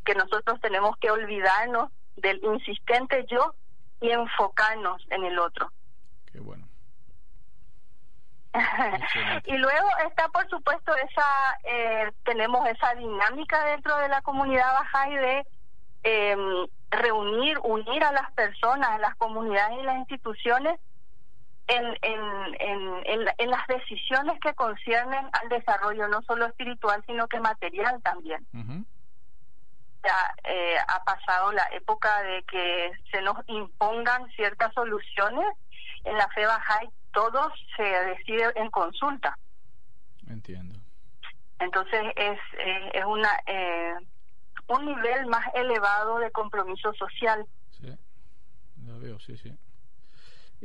que 0.04 0.14
nosotros 0.14 0.60
tenemos 0.60 0.98
que 0.98 1.10
olvidarnos 1.10 1.90
del 2.18 2.44
insistente 2.44 3.26
yo 3.30 3.56
y 4.02 4.12
enfocarnos 4.12 5.06
en 5.10 5.24
el 5.24 5.40
otro. 5.40 5.72
Qué 6.32 6.40
bueno. 6.40 6.68
y 9.46 9.58
luego 9.58 9.88
está, 10.08 10.28
por 10.28 10.48
supuesto, 10.50 10.94
esa 10.96 11.58
eh, 11.64 12.12
tenemos 12.24 12.68
esa 12.68 12.94
dinámica 12.96 13.64
dentro 13.66 13.98
de 13.98 14.10
la 14.10 14.22
comunidad 14.22 14.74
Bajay 14.74 15.16
de 15.16 15.48
em, 16.04 16.68
reunir, 16.92 17.58
unir 17.64 18.04
a 18.04 18.12
las 18.12 18.32
personas, 18.34 18.90
a 18.90 19.00
las 19.00 19.16
comunidades 19.16 19.80
y 19.80 19.84
las 19.84 19.98
instituciones 19.98 20.80
en, 21.68 21.86
en, 22.02 22.56
en, 22.60 23.28
en, 23.38 23.50
las 23.50 23.66
decisiones 23.68 24.40
que 24.42 24.54
conciernen 24.54 25.30
al 25.32 25.50
desarrollo 25.50 26.08
no 26.08 26.22
solo 26.24 26.46
espiritual, 26.46 27.04
sino 27.06 27.28
que 27.28 27.40
material 27.40 28.02
también. 28.02 28.46
Ya 30.04 30.36
eh, 30.44 30.76
ha 30.88 31.04
pasado 31.06 31.52
la 31.54 31.66
época 31.72 32.22
de 32.24 32.44
que 32.44 32.92
se 33.12 33.22
nos 33.22 33.38
impongan 33.48 34.28
ciertas 34.32 34.74
soluciones. 34.74 35.46
En 36.04 36.18
la 36.18 36.28
fe 36.30 36.46
Bajay 36.46 36.90
todo 37.14 37.52
se 37.78 37.84
decide 37.84 38.52
en 38.56 38.70
consulta. 38.70 39.38
Entiendo. 40.28 40.80
Entonces 41.60 42.02
es, 42.18 42.40
eh, 42.58 42.92
es 42.94 43.06
una 43.06 43.30
eh, 43.46 43.96
un 44.68 44.86
nivel 44.86 45.28
más 45.28 45.46
elevado 45.54 46.20
de 46.20 46.32
compromiso 46.32 46.94
social. 46.94 47.46
Sí, 47.72 47.88
lo 48.86 49.00
veo, 49.00 49.20
sí, 49.20 49.38
sí. 49.38 49.58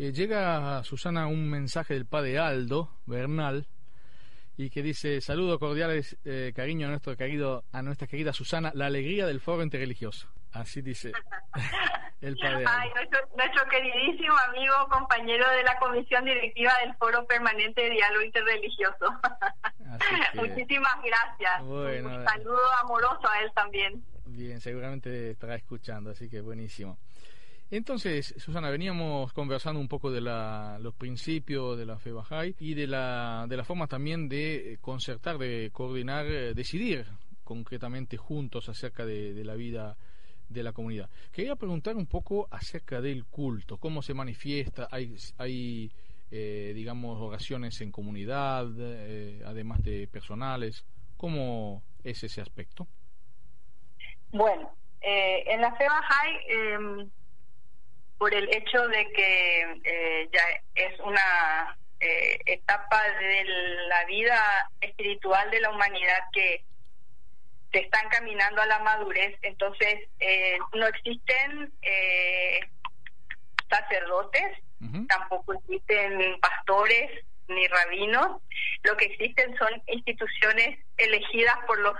Eh, 0.00 0.12
llega 0.12 0.78
a 0.78 0.84
Susana 0.84 1.26
un 1.26 1.50
mensaje 1.50 1.94
del 1.94 2.06
padre 2.06 2.38
Aldo 2.38 2.88
Bernal 3.04 3.66
y 4.56 4.70
que 4.70 4.80
dice 4.80 5.20
saludos 5.20 5.58
cordiales, 5.58 6.16
cariño 6.54 6.86
a 6.86 6.90
nuestro 6.90 7.16
querido 7.16 7.64
a 7.72 7.82
nuestra 7.82 8.06
querida 8.06 8.32
Susana, 8.32 8.70
la 8.74 8.86
alegría 8.86 9.26
del 9.26 9.40
foro 9.40 9.62
interreligioso. 9.62 10.28
Así 10.52 10.82
dice 10.82 11.12
el 12.20 12.36
padre. 12.36 12.64
Ay, 12.66 12.90
nuestro, 13.36 13.68
queridísimo 13.68 14.34
amigo, 14.48 14.74
compañero 14.90 15.44
de 15.50 15.62
la 15.62 15.76
comisión 15.78 16.24
directiva 16.24 16.72
del 16.84 16.94
Foro 16.96 17.26
Permanente 17.26 17.82
de 17.82 17.90
Diálogo 17.90 18.24
Interreligioso. 18.24 19.06
Muchísimas 20.34 20.94
gracias. 21.02 21.62
Un 21.62 22.24
saludo 22.24 22.72
amoroso 22.82 23.28
a 23.28 23.40
él 23.42 23.50
también. 23.54 24.04
Bien, 24.26 24.60
seguramente 24.60 25.30
estará 25.30 25.56
escuchando, 25.56 26.10
así 26.10 26.28
que 26.28 26.40
buenísimo. 26.40 26.98
Entonces, 27.70 28.34
Susana, 28.38 28.70
veníamos 28.70 29.32
conversando 29.32 29.78
un 29.78 29.88
poco 29.88 30.10
de 30.10 30.20
la, 30.20 30.78
los 30.80 30.94
principios 30.94 31.76
de 31.76 31.84
la 31.84 31.98
fe 31.98 32.12
Bahá'í 32.12 32.54
y 32.60 32.74
de 32.74 32.86
la, 32.86 33.46
de 33.48 33.56
la 33.56 33.64
forma 33.64 33.86
también 33.86 34.28
de 34.28 34.78
concertar, 34.80 35.36
de 35.36 35.70
coordinar, 35.72 36.26
eh, 36.26 36.54
decidir 36.54 37.06
concretamente 37.44 38.16
juntos 38.16 38.68
acerca 38.68 39.04
de, 39.04 39.34
de 39.34 39.44
la 39.44 39.54
vida 39.54 39.96
de 40.48 40.62
la 40.62 40.72
comunidad. 40.72 41.10
Quería 41.30 41.56
preguntar 41.56 41.96
un 41.96 42.06
poco 42.06 42.48
acerca 42.50 43.00
del 43.00 43.26
culto, 43.26 43.76
cómo 43.76 44.00
se 44.00 44.14
manifiesta, 44.14 44.88
hay, 44.90 45.14
hay 45.36 45.92
eh, 46.30 46.72
digamos, 46.74 47.20
oraciones 47.20 47.80
en 47.80 47.90
comunidad, 47.90 48.66
eh, 48.78 49.42
además 49.46 49.82
de 49.82 50.06
personales, 50.08 50.84
¿cómo 51.16 51.82
es 52.04 52.22
ese 52.22 52.42
aspecto? 52.42 52.86
Bueno, 54.30 54.70
eh, 55.00 55.44
en 55.46 55.62
la 55.62 55.74
fe 55.74 55.86
Bahá'í, 55.86 56.36
em, 56.48 57.10
por 58.18 58.34
el 58.34 58.48
hecho 58.52 58.86
de 58.88 59.10
que 59.12 60.28
ya 60.32 60.42
es 60.74 60.98
una 61.00 61.76
etapa 62.00 63.02
de 63.20 63.44
la 63.88 64.04
vida 64.04 64.70
espiritual 64.80 65.50
de 65.50 65.60
la 65.60 65.70
humanidad 65.70 66.18
que 66.32 66.64
se 67.72 67.80
están 67.80 68.08
caminando 68.08 68.62
a 68.62 68.66
la 68.66 68.78
madurez, 68.80 69.36
entonces 69.42 70.08
eh, 70.20 70.58
no 70.74 70.86
existen 70.86 71.72
eh, 71.82 72.60
sacerdotes, 73.68 74.58
tampoco 75.08 75.54
existen 75.54 76.38
pastores 76.40 77.24
ni 77.48 77.66
rabinos, 77.66 78.40
lo 78.84 78.96
que 78.96 79.06
existen 79.06 79.56
son 79.58 79.82
instituciones 79.88 80.78
elegidas 80.96 81.56
por 81.66 81.78
los 81.80 81.96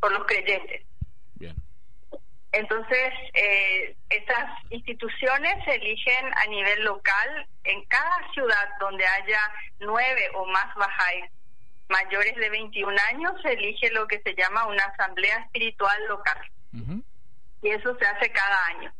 por 0.00 0.12
los 0.12 0.26
creyentes. 0.26 0.84
Entonces, 2.52 3.12
eh, 3.34 3.96
estas 4.10 4.50
instituciones 4.70 5.64
se 5.64 5.74
eligen 5.74 6.30
a 6.36 6.46
nivel 6.48 6.84
local 6.84 7.46
en 7.64 7.82
cada 7.86 8.32
ciudad 8.32 8.68
donde 8.78 9.06
haya 9.06 9.40
nueve 9.80 10.28
o 10.34 10.46
más 10.46 10.74
bajáis 10.74 11.24
mayores 11.92 12.34
de 12.36 12.50
21 12.50 12.96
años 13.10 13.32
se 13.42 13.52
elige 13.52 13.90
lo 13.90 14.06
que 14.06 14.20
se 14.20 14.34
llama 14.34 14.66
una 14.66 14.82
asamblea 14.84 15.36
espiritual 15.38 15.98
local. 16.08 16.38
Y 17.62 17.68
eso 17.68 17.96
se 17.96 18.06
hace 18.06 18.30
cada 18.32 18.66
año. 18.66 18.92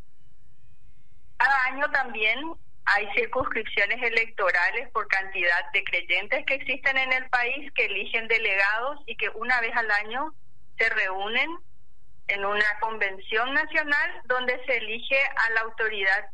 Cada 1.38 1.64
año 1.64 1.90
también 1.90 2.38
hay 2.85 3.09
circunscripciones 3.14 4.00
electorales 4.02 4.90
por 4.90 5.09
cantidad 5.09 5.73
de 5.73 5.82
creyentes 5.85 6.44
que 6.47 6.54
existen 6.54 6.97
en 6.99 7.12
el 7.12 7.28
país 7.30 7.73
que 7.75 7.87
eligen 7.87 8.28
delegados 8.28 9.00
y 9.06 9.16
que 9.16 9.28
una 9.30 9.61
vez 9.61 9.75
al 9.75 9.90
año 9.90 10.35
se 10.78 10.88
reúnen 10.90 11.50
en 12.29 12.45
una 12.45 12.79
convención 12.81 13.52
nacional 13.52 14.23
donde 14.25 14.61
se 14.64 14.76
elige 14.76 15.19
a 15.23 15.50
la 15.55 15.61
autoridad 15.62 16.31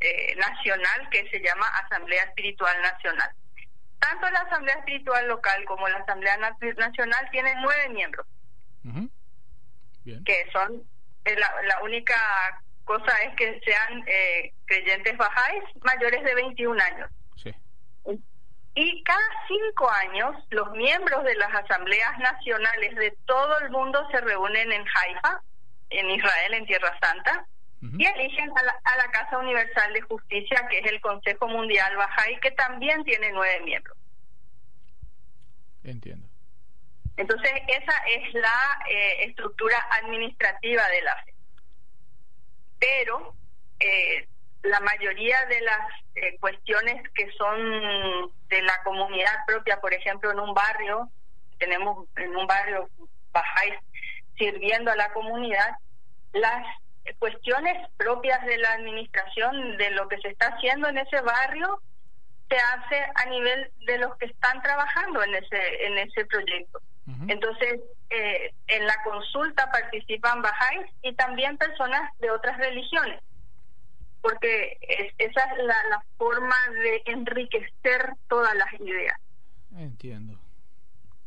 eh, 0.00 0.34
nacional 0.36 1.08
que 1.10 1.28
se 1.30 1.40
llama 1.40 1.66
Asamblea 1.84 2.24
Espiritual 2.24 2.80
Nacional. 2.82 3.30
Tanto 3.98 4.30
la 4.30 4.40
Asamblea 4.40 4.76
Espiritual 4.76 5.26
Local 5.28 5.64
como 5.64 5.88
la 5.88 5.98
Asamblea 5.98 6.36
Nacional 6.36 7.28
tienen 7.32 7.56
nueve 7.62 7.88
miembros, 7.88 8.26
que 10.24 10.50
son 10.52 10.82
eh, 11.24 11.36
la, 11.36 11.52
la 11.62 11.82
única 11.82 12.14
cosa 12.84 13.12
es 13.24 13.36
que 13.36 13.60
sean 13.64 14.04
eh, 14.06 14.52
creyentes 14.64 15.16
bajáis 15.16 15.62
mayores 15.82 16.24
de 16.24 16.34
21 16.34 16.82
años. 16.82 17.10
Y 18.80 19.02
cada 19.02 19.18
cinco 19.48 19.90
años 19.90 20.36
los 20.50 20.70
miembros 20.70 21.24
de 21.24 21.34
las 21.34 21.52
asambleas 21.52 22.16
nacionales 22.20 22.94
de 22.94 23.10
todo 23.26 23.58
el 23.58 23.70
mundo 23.70 24.06
se 24.12 24.20
reúnen 24.20 24.70
en 24.70 24.84
Haifa, 24.86 25.42
en 25.90 26.10
Israel, 26.10 26.54
en 26.54 26.64
Tierra 26.66 26.96
Santa, 27.00 27.44
y 27.80 28.06
eligen 28.06 28.50
a 28.56 28.62
la, 28.62 28.74
a 28.84 28.96
la, 28.96 29.10
Casa 29.10 29.38
Universal 29.38 29.92
de 29.92 30.00
Justicia, 30.02 30.66
que 30.70 30.78
es 30.78 30.86
el 30.86 31.00
Consejo 31.00 31.48
Mundial 31.48 31.96
Bahá'í, 31.96 32.38
que 32.40 32.52
también 32.52 33.02
tiene 33.02 33.32
nueve 33.32 33.60
miembros. 33.64 33.96
Entiendo. 35.82 36.28
Entonces, 37.16 37.50
esa 37.66 37.96
es 38.06 38.34
la 38.34 38.78
eh, 38.90 39.24
estructura 39.24 39.76
administrativa 40.02 40.86
de 40.88 41.02
la 41.02 41.16
fe 41.24 41.34
pero 42.78 43.34
eh, 43.80 44.28
la 44.62 44.80
mayoría 44.80 45.36
de 45.48 45.60
las 45.60 45.88
eh, 46.14 46.36
cuestiones 46.40 47.02
que 47.14 47.30
son 47.32 48.32
de 48.48 48.62
la 48.62 48.82
comunidad 48.84 49.44
propia, 49.46 49.80
por 49.80 49.94
ejemplo, 49.94 50.30
en 50.30 50.40
un 50.40 50.54
barrio, 50.54 51.08
tenemos 51.58 52.06
en 52.16 52.36
un 52.36 52.46
barrio 52.46 52.88
bajáis 53.32 53.74
sirviendo 54.36 54.90
a 54.90 54.96
la 54.96 55.12
comunidad, 55.12 55.76
las 56.32 56.64
cuestiones 57.18 57.88
propias 57.96 58.44
de 58.46 58.58
la 58.58 58.72
administración, 58.72 59.76
de 59.76 59.90
lo 59.90 60.08
que 60.08 60.18
se 60.18 60.28
está 60.28 60.48
haciendo 60.48 60.88
en 60.88 60.98
ese 60.98 61.20
barrio, 61.20 61.80
se 62.48 62.56
hace 62.56 63.04
a 63.14 63.26
nivel 63.26 63.70
de 63.86 63.98
los 63.98 64.16
que 64.16 64.26
están 64.26 64.62
trabajando 64.62 65.22
en 65.22 65.34
ese 65.34 65.86
en 65.86 65.98
ese 65.98 66.24
proyecto. 66.26 66.80
Entonces, 67.26 67.80
eh, 68.10 68.52
en 68.66 68.86
la 68.86 68.94
consulta 69.02 69.70
participan 69.70 70.42
bajáis 70.42 70.86
y 71.02 71.14
también 71.14 71.56
personas 71.56 72.10
de 72.18 72.30
otras 72.30 72.58
religiones, 72.58 73.22
porque 74.20 74.78
esa 75.18 75.40
es 75.40 75.64
la, 75.64 76.02
forma 76.16 76.56
de 76.82 77.02
enriquecer 77.06 78.12
todas 78.28 78.54
las 78.56 78.72
ideas. 78.80 79.16
Entiendo. 79.76 80.38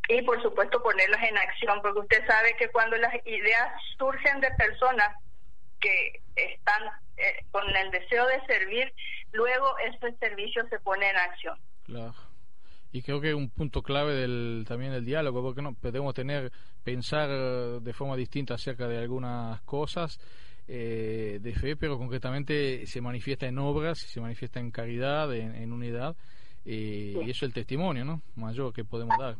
Y 0.09 0.21
por 0.23 0.41
supuesto 0.41 0.83
ponerlas 0.83 1.23
en 1.23 1.37
acción, 1.37 1.81
porque 1.81 1.99
usted 1.99 2.27
sabe 2.27 2.55
que 2.57 2.69
cuando 2.69 2.97
las 2.97 3.13
ideas 3.25 3.71
surgen 3.97 4.41
de 4.41 4.51
personas 4.51 5.15
que 5.79 6.21
están 6.35 6.83
eh, 7.17 7.45
con 7.51 7.63
el 7.75 7.91
deseo 7.91 8.27
de 8.27 8.45
servir, 8.45 8.93
luego 9.31 9.77
ese 9.79 10.15
servicio 10.17 10.67
se 10.69 10.79
pone 10.79 11.09
en 11.09 11.17
acción. 11.17 11.57
Claro 11.85 12.13
y 12.91 13.01
creo 13.01 13.21
que 13.21 13.33
un 13.33 13.49
punto 13.49 13.81
clave 13.81 14.13
del 14.13 14.65
también 14.67 14.91
el 14.93 15.05
diálogo 15.05 15.41
porque 15.41 15.61
no 15.61 15.73
podemos 15.73 16.13
tener 16.13 16.51
pensar 16.83 17.29
de 17.29 17.93
forma 17.93 18.15
distinta 18.17 18.55
acerca 18.55 18.87
de 18.87 18.97
algunas 18.97 19.61
cosas 19.61 20.19
eh, 20.67 21.39
de 21.41 21.53
fe 21.53 21.75
pero 21.75 21.97
concretamente 21.97 22.85
se 22.85 23.01
manifiesta 23.01 23.47
en 23.47 23.57
obras 23.59 23.99
se 23.99 24.21
manifiesta 24.21 24.59
en 24.59 24.71
caridad 24.71 25.33
en, 25.33 25.71
unidad 25.71 26.15
eh, 26.65 27.13
y 27.15 27.29
eso 27.29 27.45
es 27.45 27.49
el 27.49 27.53
testimonio 27.53 28.05
no 28.05 28.21
mayor 28.35 28.73
que 28.73 28.83
podemos 28.83 29.17
dar 29.17 29.35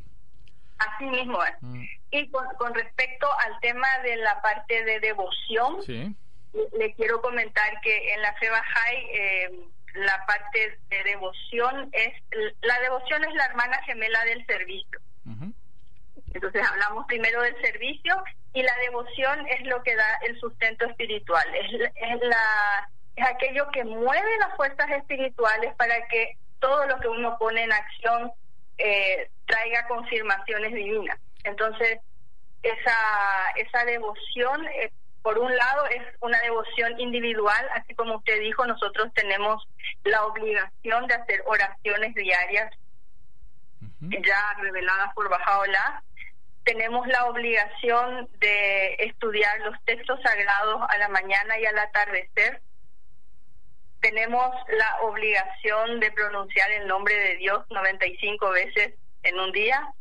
así 0.80 1.06
mismo 1.06 1.44
es 1.44 1.54
mm. 1.62 1.84
y 2.12 2.30
con, 2.30 2.46
con, 2.58 2.74
respecto 2.74 3.28
al 3.46 3.60
tema 3.62 3.88
de 4.04 4.18
la 4.18 4.42
parte 4.42 4.84
de 4.84 5.00
devoción 5.00 5.82
sí. 5.84 6.16
le, 6.78 6.94
quiero 6.96 7.22
comentar 7.22 7.80
que 7.82 8.14
en 8.14 8.22
la 8.22 8.34
fe 8.34 8.50
Bahá'í 8.50 9.08
eh, 9.14 9.50
la 9.94 10.26
parte 10.26 10.80
de 10.90 11.04
devoción 11.04 11.90
es 11.92 12.14
la 12.62 12.80
devoción 12.80 13.24
es 13.26 13.34
la 13.36 13.46
hermana 13.46 13.78
gemela 13.86 14.24
del 14.26 14.46
servicio. 14.46 15.00
Entonces 16.34 16.66
hablamos 16.66 17.06
primero 17.08 17.42
del 17.42 17.60
servicio 17.62 18.24
y 18.54 18.64
la 18.64 18.74
devoción 18.86 19.48
es 19.48 19.66
lo 19.66 19.82
que 19.84 19.96
da 19.96 20.20
el 20.28 20.40
sustento 20.40 20.86
espiritual, 20.86 21.44
es, 21.56 21.72
es 21.96 22.22
la 22.22 22.90
es 23.16 23.26
aquello 23.28 23.68
que 23.72 23.84
mueve 23.84 24.38
las 24.40 24.56
fuerzas 24.56 24.90
espirituales 24.92 25.76
para 25.76 26.08
que 26.08 26.38
todo 26.60 26.86
lo 26.86 27.00
que 27.00 27.10
uno 27.10 27.38
pone 27.38 27.64
en 27.64 27.74
acción 27.74 28.32
eh, 28.78 29.30
traiga 29.46 29.88
confirmaciones 29.88 30.74
divinas. 30.74 31.20
Entonces 31.44 32.00
esa 32.64 32.96
esa 33.58 33.86
devoción 33.86 34.66
eh, 34.68 34.92
por 35.22 35.38
un 35.38 35.56
lado 35.56 35.86
es 35.88 36.02
una 36.22 36.40
devoción 36.40 37.00
individual, 37.00 37.70
así 37.74 37.94
como 37.96 38.18
usted 38.18 38.40
dijo, 38.40 38.66
nosotros 38.66 39.14
tenemos 39.14 39.68
la 40.04 40.26
obligación 40.26 41.06
de 41.08 41.14
hacer 41.14 41.44
oraciones 41.46 42.16
diarias 42.16 42.72
ya 44.02 44.56
reveladas 44.60 45.14
por 45.14 45.30
Bajaola. 45.30 46.04
Tenemos 46.64 47.08
la 47.08 47.26
obligación 47.26 48.30
de 48.40 48.94
estudiar 49.00 49.60
los 49.62 49.76
textos 49.86 50.20
sagrados 50.22 50.82
a 50.90 50.98
la 51.00 51.10
mañana 51.10 51.60
y 51.60 51.66
al 51.66 51.78
atardecer. 51.78 52.62
Tenemos 54.00 54.52
la 54.70 55.08
obligación 55.08 56.00
de 56.00 56.12
pronunciar 56.12 56.72
el 56.72 56.88
nombre 56.88 57.16
de 57.16 57.38
Dios 57.38 57.66
95 57.70 58.50
veces 58.52 58.94
en 59.24 59.40
un 59.40 59.52
día. 59.52 59.94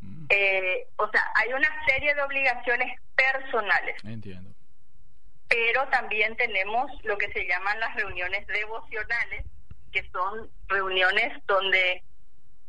Mm. 0.00 0.26
Eh, 0.28 0.86
o 0.96 1.08
sea, 1.10 1.22
hay 1.34 1.52
una 1.52 1.68
serie 1.86 2.14
de 2.14 2.22
obligaciones 2.22 3.00
personales. 3.14 3.96
Entiendo. 4.04 4.50
Pero 5.48 5.88
también 5.88 6.36
tenemos 6.36 6.90
lo 7.04 7.16
que 7.16 7.32
se 7.32 7.46
llaman 7.46 7.80
las 7.80 7.94
reuniones 7.94 8.46
devocionales, 8.46 9.46
que 9.92 10.06
son 10.10 10.50
reuniones 10.68 11.32
donde 11.46 12.02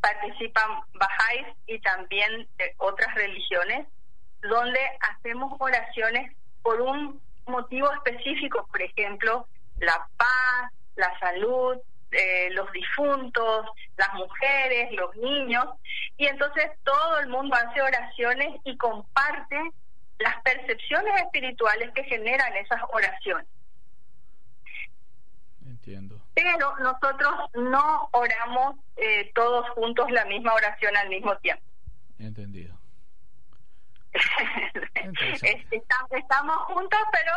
participan 0.02 0.82
bajáis 0.94 1.48
y 1.68 1.80
también 1.80 2.48
de 2.58 2.74
otras 2.78 3.14
religiones, 3.16 3.88
donde 4.42 4.80
hacemos 5.02 5.54
oraciones 5.60 6.36
por 6.62 6.82
un 6.82 7.22
motivo 7.48 7.92
específico, 7.94 8.68
por 8.72 8.82
ejemplo, 8.82 9.48
la 9.80 10.08
paz, 10.18 10.72
la 10.96 11.18
salud, 11.20 11.78
eh, 12.12 12.50
los 12.52 12.72
difuntos, 12.72 13.66
las 13.98 14.14
mujeres, 14.16 14.92
los 14.94 15.16
niños, 15.16 15.66
y 16.18 16.26
entonces 16.28 16.72
todo 16.84 17.20
el 17.20 17.28
mundo 17.28 17.56
hace 17.56 17.82
oraciones 17.82 18.60
y 18.64 18.78
comparte 18.78 19.58
las 20.20 20.42
percepciones 20.42 21.22
espirituales 21.22 21.92
que 21.94 22.04
generan 22.04 22.56
esas 22.58 22.82
oraciones. 22.92 23.48
Entiendo. 25.80 26.22
Pero 26.36 26.76
nosotros 26.80 27.34
no 27.56 28.10
oramos 28.12 28.76
eh, 28.98 29.32
todos 29.34 29.68
juntos 29.70 30.12
la 30.12 30.26
misma 30.26 30.54
oración 30.54 30.96
al 30.98 31.08
mismo 31.08 31.36
tiempo. 31.38 31.64
Entendido. 32.20 32.78
estamos, 36.12 36.58
juntos, 36.68 37.00
pero 37.12 37.32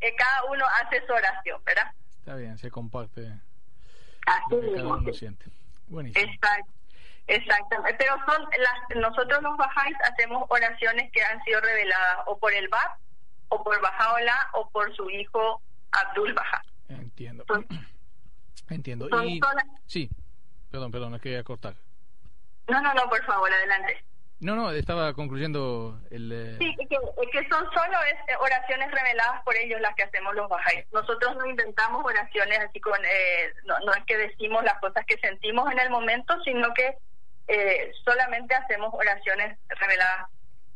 eh, 0.00 0.14
cada 0.16 0.44
uno 0.50 0.64
hace 0.82 1.06
su 1.06 1.12
oración, 1.12 1.62
¿verdad? 1.64 1.92
Está 2.18 2.34
bien, 2.34 2.58
se 2.58 2.70
comparte. 2.70 3.32
Así 4.26 4.56
mismo. 4.56 4.98
Buenísimo. 5.86 6.32
Exacto. 6.32 6.72
Exactamente, 7.28 7.96
pero 7.98 8.14
son 8.24 8.42
las, 8.42 8.96
nosotros 8.96 9.42
los 9.42 9.56
bajáis 9.56 9.96
hacemos 10.12 10.44
oraciones 10.48 11.10
que 11.10 11.20
han 11.22 11.42
sido 11.42 11.60
reveladas 11.60 12.18
o 12.26 12.38
por 12.38 12.52
el 12.52 12.68
Bab, 12.68 12.98
o 13.48 13.64
por 13.64 13.80
Bajaola, 13.80 14.48
o 14.52 14.70
por 14.70 14.94
su 14.94 15.10
hijo 15.10 15.60
Abdul 15.90 16.34
Baja. 16.34 16.62
Entiendo. 16.88 17.44
Entiendo. 18.70 19.08
y... 19.24 19.40
Sí, 19.86 20.10
perdón, 20.70 20.90
perdón, 20.90 21.12
no 21.12 21.20
quería 21.20 21.42
cortar. 21.44 21.74
No, 22.68 22.80
no, 22.80 22.92
no, 22.94 23.08
por 23.08 23.24
favor, 23.24 23.52
adelante. 23.52 24.04
No, 24.38 24.54
no, 24.54 24.70
estaba 24.70 25.14
concluyendo 25.14 25.98
el... 26.10 26.30
Eh, 26.30 26.56
sí, 26.58 26.76
que, 26.76 26.98
que 27.32 27.48
son 27.48 27.64
solo 27.72 27.96
es, 28.04 28.14
eh, 28.28 28.36
oraciones 28.38 28.90
reveladas 28.90 29.42
por 29.44 29.56
ellos 29.56 29.80
las 29.80 29.94
que 29.94 30.02
hacemos 30.02 30.34
los 30.34 30.48
bajáis. 30.48 30.84
Nosotros 30.92 31.36
no 31.36 31.46
inventamos 31.46 32.04
oraciones 32.04 32.58
así 32.58 32.78
con... 32.80 33.02
Eh, 33.02 33.52
no, 33.64 33.78
no 33.86 33.94
es 33.94 34.04
que 34.04 34.18
decimos 34.18 34.62
las 34.64 34.78
cosas 34.80 35.06
que 35.06 35.16
sentimos 35.18 35.70
en 35.72 35.78
el 35.78 35.88
momento, 35.88 36.34
sino 36.44 36.74
que 36.74 36.98
eh, 37.48 37.92
solamente 38.04 38.54
hacemos 38.54 38.92
oraciones 38.92 39.56
reveladas 39.68 40.28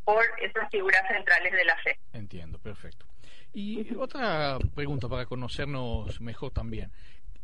por 0.04 0.24
esas 0.40 0.70
figuras 0.70 1.02
centrales 1.08 1.52
de 1.52 1.64
la 1.64 1.76
fe. 1.78 1.98
Entiendo, 2.14 2.58
perfecto. 2.58 3.04
Y 3.52 3.94
otra 3.96 4.58
pregunta 4.74 5.08
para 5.08 5.26
conocernos 5.26 6.20
mejor 6.20 6.52
también. 6.52 6.90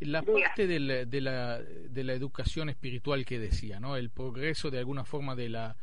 La 0.01 0.23
parte 0.23 0.67
de 0.67 0.79
la, 0.79 1.05
de, 1.05 1.21
la, 1.21 1.61
de 1.61 2.05
la 2.05 2.13
educación 2.13 2.69
espiritual 2.69 3.25
que 3.25 3.39
decía, 3.39 3.81
¿no? 3.81 3.97
El 3.97 4.11
progreso 4.11 4.71
de 4.71 4.79
alguna 4.79 5.05
forma 5.05 5.35
de 5.35 5.49
la, 5.49 5.77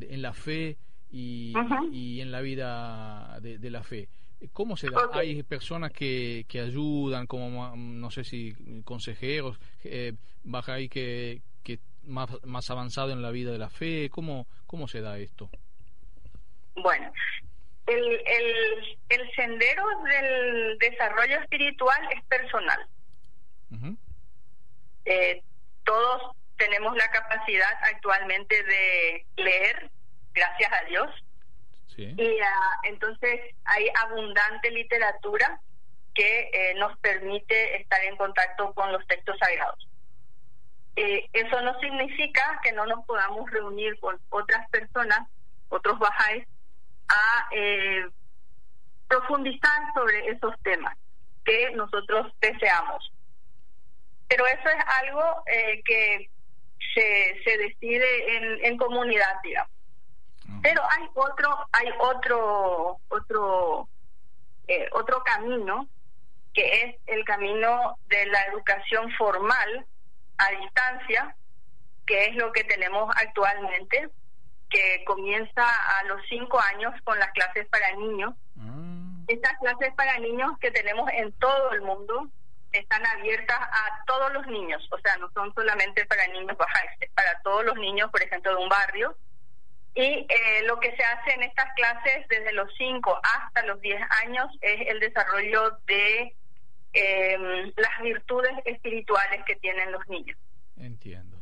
en 0.00 0.22
la 0.22 0.32
fe 0.32 0.78
y, 1.10 1.52
y 1.92 2.20
en 2.20 2.32
la 2.32 2.40
vida 2.40 3.38
de, 3.40 3.70
la 3.70 3.82
fe. 3.82 4.08
¿Cómo 4.52 4.76
se 4.76 4.88
da? 4.88 5.10
Hay 5.12 5.42
personas 5.42 5.92
que, 5.92 6.46
que 6.48 6.60
ayudan, 6.60 7.26
como 7.26 7.76
no 7.76 8.10
sé 8.10 8.24
si 8.24 8.54
consejeros, 8.84 9.60
eh, 9.84 10.14
baja 10.42 10.74
ahí 10.74 10.88
que, 10.88 11.42
que 11.62 11.80
más, 12.04 12.30
más 12.44 12.70
avanzado 12.70 13.12
en 13.12 13.20
la 13.20 13.30
vida 13.30 13.52
de 13.52 13.58
la 13.58 13.68
fe. 13.68 14.08
¿Cómo, 14.10 14.46
cómo 14.66 14.88
se 14.88 15.02
da 15.02 15.18
esto? 15.18 15.50
Bueno, 16.74 17.12
el, 17.90 18.22
el, 18.26 18.98
el 19.08 19.32
sendero 19.34 19.84
del 20.04 20.78
desarrollo 20.78 21.40
espiritual 21.40 21.98
es 22.12 22.22
personal. 22.24 22.86
Eh, 25.06 25.42
todos 25.84 26.36
tenemos 26.56 26.96
la 26.96 27.08
capacidad 27.08 27.72
actualmente 27.94 28.62
de 28.62 29.26
leer, 29.36 29.90
gracias 30.32 30.72
a 30.72 30.84
Dios. 30.84 31.24
Y 31.96 32.40
ah, 32.40 32.80
entonces 32.84 33.54
hay 33.64 33.86
abundante 34.02 34.70
literatura 34.70 35.60
que 36.14 36.50
eh, 36.52 36.74
nos 36.76 36.98
permite 37.00 37.76
estar 37.76 38.02
en 38.04 38.16
contacto 38.16 38.72
con 38.72 38.90
los 38.90 39.06
textos 39.06 39.36
sagrados. 39.38 39.86
Eh, 40.96 41.28
eso 41.32 41.60
no 41.60 41.78
significa 41.80 42.58
que 42.62 42.72
no 42.72 42.86
nos 42.86 43.04
podamos 43.04 43.50
reunir 43.50 43.98
con 44.00 44.18
otras 44.30 44.66
personas, 44.70 45.28
otros 45.68 45.98
bajáis, 45.98 46.46
a 47.10 47.48
profundizar 49.08 49.82
sobre 49.94 50.28
esos 50.28 50.54
temas 50.62 50.96
que 51.44 51.70
nosotros 51.72 52.32
deseamos 52.40 53.10
pero 54.30 54.46
eso 54.46 54.68
es 54.68 54.84
algo 55.02 55.42
eh, 55.46 55.82
que 55.84 56.30
se, 56.94 57.42
se 57.44 57.58
decide 57.58 58.36
en, 58.36 58.64
en 58.64 58.76
comunidad, 58.78 59.40
digamos. 59.42 59.72
Pero 60.62 60.82
hay 60.88 61.08
otro, 61.14 61.68
hay 61.72 61.88
otro, 61.98 63.00
otro, 63.08 63.88
eh, 64.68 64.88
otro 64.92 65.22
camino 65.24 65.88
que 66.54 66.82
es 66.82 66.96
el 67.06 67.24
camino 67.24 67.98
de 68.06 68.26
la 68.26 68.42
educación 68.46 69.10
formal 69.18 69.84
a 70.38 70.50
distancia, 70.60 71.34
que 72.06 72.26
es 72.26 72.36
lo 72.36 72.52
que 72.52 72.64
tenemos 72.64 73.12
actualmente, 73.16 74.10
que 74.70 75.04
comienza 75.04 75.66
a 75.66 76.04
los 76.04 76.20
cinco 76.28 76.60
años 76.74 76.94
con 77.04 77.18
las 77.18 77.30
clases 77.32 77.66
para 77.68 77.94
niños. 77.96 78.34
Mm. 78.54 79.24
Estas 79.28 79.58
clases 79.58 79.92
para 79.94 80.18
niños 80.18 80.52
que 80.60 80.70
tenemos 80.70 81.10
en 81.12 81.32
todo 81.32 81.72
el 81.72 81.82
mundo, 81.82 82.30
están 82.72 83.04
abiertas 83.06 83.58
a 83.58 84.04
todos 84.06 84.32
los 84.32 84.46
niños, 84.46 84.86
o 84.92 84.98
sea, 84.98 85.16
no 85.16 85.30
son 85.32 85.52
solamente 85.54 86.06
para 86.06 86.26
niños 86.28 86.56
bajas, 86.56 86.84
para 87.14 87.40
todos 87.42 87.64
los 87.64 87.76
niños, 87.76 88.10
por 88.10 88.22
ejemplo, 88.22 88.56
de 88.56 88.62
un 88.62 88.68
barrio. 88.68 89.16
Y 89.94 90.26
eh, 90.28 90.62
lo 90.66 90.78
que 90.78 90.94
se 90.94 91.02
hace 91.02 91.32
en 91.32 91.42
estas 91.42 91.66
clases 91.74 92.26
desde 92.28 92.52
los 92.52 92.72
5 92.78 93.20
hasta 93.22 93.64
los 93.66 93.80
10 93.80 94.00
años 94.24 94.46
es 94.60 94.88
el 94.88 95.00
desarrollo 95.00 95.78
de 95.86 96.34
em, 96.92 97.72
las 97.76 98.00
virtudes 98.00 98.52
espirituales 98.64 99.44
que 99.44 99.56
tienen 99.56 99.90
los 99.90 100.06
niños. 100.08 100.38
Entiendo. 100.76 101.39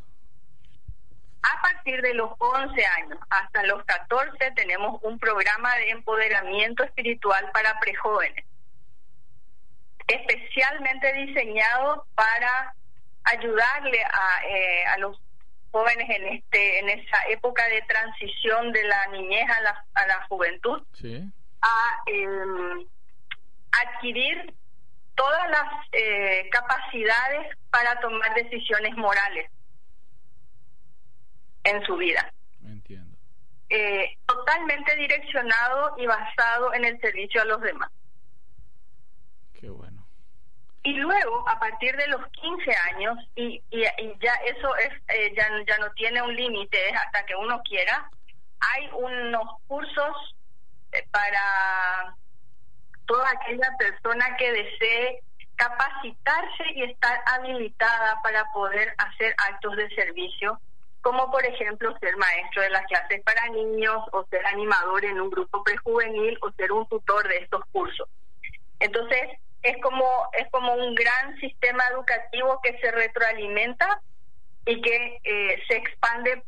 A 1.43 1.63
partir 1.63 2.03
de 2.03 2.15
los 2.15 2.31
11 2.39 2.87
años 2.87 3.19
hasta 3.31 3.63
los 3.65 3.85
14 3.85 4.51
tenemos 4.57 5.01
un 5.03 5.19
programa 5.19 5.75
de 5.77 5.91
empoderamiento 5.91 6.83
espiritual 6.85 7.51
para 7.53 7.79
prejóvenes 7.81 8.45
especialmente 10.09 11.13
diseñado 11.13 12.07
para 12.15 12.75
ayudarle 13.25 14.03
a, 14.03 14.47
eh, 14.49 14.85
a 14.87 14.99
los 14.99 15.21
jóvenes 15.71 16.09
en 16.09 16.27
este 16.29 16.79
en 16.79 16.89
esa 16.89 17.19
época 17.29 17.69
de 17.69 17.83
transición 17.83 18.73
de 18.73 18.83
la 18.85 19.07
niñez 19.09 19.49
a 19.51 19.61
la, 19.61 19.85
a 19.95 20.07
la 20.07 20.27
juventud 20.29 20.83
a 21.61 22.03
em, 22.07 22.87
adquirir 23.85 24.55
todas 25.15 25.51
las 25.51 25.69
eh, 25.93 26.49
capacidades 26.51 27.59
para 27.71 28.01
tomar 28.01 28.33
decisiones 28.35 28.97
morales 28.97 29.51
en 31.69 31.85
su 31.85 31.97
vida. 31.97 32.33
Entiendo. 32.65 33.17
Eh, 33.71 34.17
totalmente 34.27 34.97
direccionado 34.97 35.95
y 35.99 36.07
basado 36.07 36.73
en 36.75 36.85
el 36.85 37.01
servicio 37.01 37.43
a 37.43 37.45
los 37.45 37.61
demás. 37.61 37.91
Qué 39.61 39.69
bueno. 39.69 40.07
Y 40.83 40.95
luego, 40.95 41.47
a 41.49 41.59
partir 41.59 41.95
de 41.97 42.07
los 42.07 42.27
15 42.29 42.73
años, 42.95 43.19
y, 43.35 43.63
y, 43.71 43.83
ya 44.21 44.33
eso 44.47 44.75
es 44.77 44.91
eh, 45.09 45.35
ya, 45.37 45.49
ya 45.67 45.79
no 45.79 45.91
tiene 45.93 46.23
un 46.23 46.35
límite, 46.35 46.79
hasta 46.95 47.27
que 47.27 47.35
uno 47.35 47.61
quiera, 47.63 48.09
hay 48.61 48.89
unos 48.93 49.61
cursos 49.67 50.35
eh, 50.93 51.05
para 51.11 52.15
toda 53.07 53.31
aquella 53.31 53.69
persona 53.79 54.37
que 54.37 54.53
desee 54.53 55.23
capacitarse 55.57 56.65
y 56.75 56.85
estar 56.85 57.21
habilitada 57.33 58.23
para 58.23 58.45
poder 58.53 58.95
hacer 58.97 59.35
actos 59.51 59.77
de 59.77 59.89
servicio, 59.91 60.61
como 61.09 61.31
por 61.31 61.43
ejemplo 61.43 61.97
ser 62.01 62.15
maestro 62.19 62.61
de 62.61 62.69
las 62.69 62.85
clases 62.85 63.23
para 63.23 63.49
niños 63.49 64.05
o 64.13 64.27
ser 64.27 64.45
animador 64.45 65.07
en 65.07 65.19
un 65.19 65.31
grupo 65.31 65.65
prejuvenil 65.65 66.37
o 66.43 66.53
ser 66.53 66.71
un 66.71 66.87
tutor 66.87 67.27
de 67.27 67.39
estos 67.39 67.65
cursos. 67.73 68.07
Entonces, 68.79 69.23
es 69.63 69.81
como 69.81 70.05
es 70.39 70.47
como 70.51 70.75
un 70.75 70.95
gran 70.95 71.35
sistema 71.41 71.83
educativo 71.93 72.61
que 72.63 72.79
se 72.81 72.91
retroalimenta 72.91 74.03
y 74.67 74.83
que 74.83 75.19
eh, 75.25 75.63
se 75.67 75.77
expande 75.77 76.43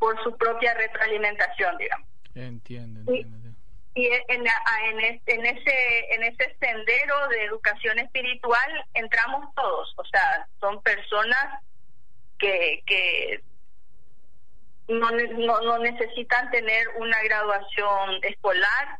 por 0.00 0.20
su 0.24 0.36
propia 0.36 0.74
retroalimentación, 0.74 1.78
digamos. 1.78 2.08
Entiendo, 2.34 3.00
entiendo. 3.08 3.56
Y, 3.94 4.06
en, 4.06 4.46
en, 4.46 5.22
en, 5.26 5.46
ese 5.46 6.14
en 6.14 6.24
ese 6.24 6.56
sendero 6.58 7.28
de 7.28 7.44
educación 7.44 8.00
espiritual 8.00 8.84
entramos 8.94 9.54
todos, 9.54 9.94
o 9.96 10.04
sea, 10.06 10.48
son 10.58 10.82
personas 10.82 11.62
que, 12.40 12.82
que 12.84 13.40
no, 14.92 15.10
no, 15.10 15.60
no 15.60 15.78
necesitan 15.78 16.50
tener 16.50 16.88
una 16.98 17.20
graduación 17.22 18.22
escolar, 18.22 18.98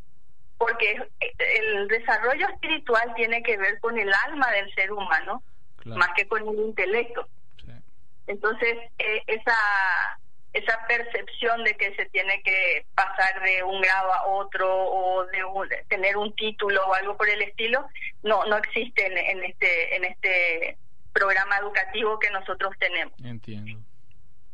porque 0.59 0.97
el 1.39 1.89
desarrollo 1.89 2.49
espiritual 2.49 3.13
tiene 3.17 3.43
que 3.43 3.57
ver 3.57 3.81
con 3.81 3.99
el 3.99 4.11
alma 4.27 4.51
del 4.53 4.73
ser 4.75 4.93
humano, 4.93 5.43
más 5.85 6.11
que 6.17 6.27
con 6.29 6.47
el 6.49 6.55
intelecto. 6.55 7.29
Entonces, 8.27 8.79
eh, 8.99 9.23
esa 9.27 9.57
esa 10.53 10.79
percepción 10.87 11.65
de 11.65 11.75
que 11.77 11.95
se 11.97 12.05
tiene 12.11 12.43
que 12.43 12.85
pasar 12.95 13.43
de 13.43 13.63
un 13.63 13.81
grado 13.81 14.13
a 14.13 14.27
otro 14.27 14.69
o 14.71 15.25
de, 15.25 15.85
tener 15.89 16.19
un 16.19 16.35
título 16.35 16.85
o 16.87 16.93
algo 16.93 17.17
por 17.17 17.29
el 17.29 17.41
estilo 17.41 17.87
no 18.23 18.45
no 18.45 18.59
existe 18.59 19.07
en, 19.07 19.17
en 19.17 19.45
este 19.45 19.97
en 19.97 20.05
este 20.05 20.77
programa 21.13 21.57
educativo 21.59 22.19
que 22.19 22.31
nosotros 22.31 22.75
tenemos. 22.79 23.15
Entiendo. 23.25 23.81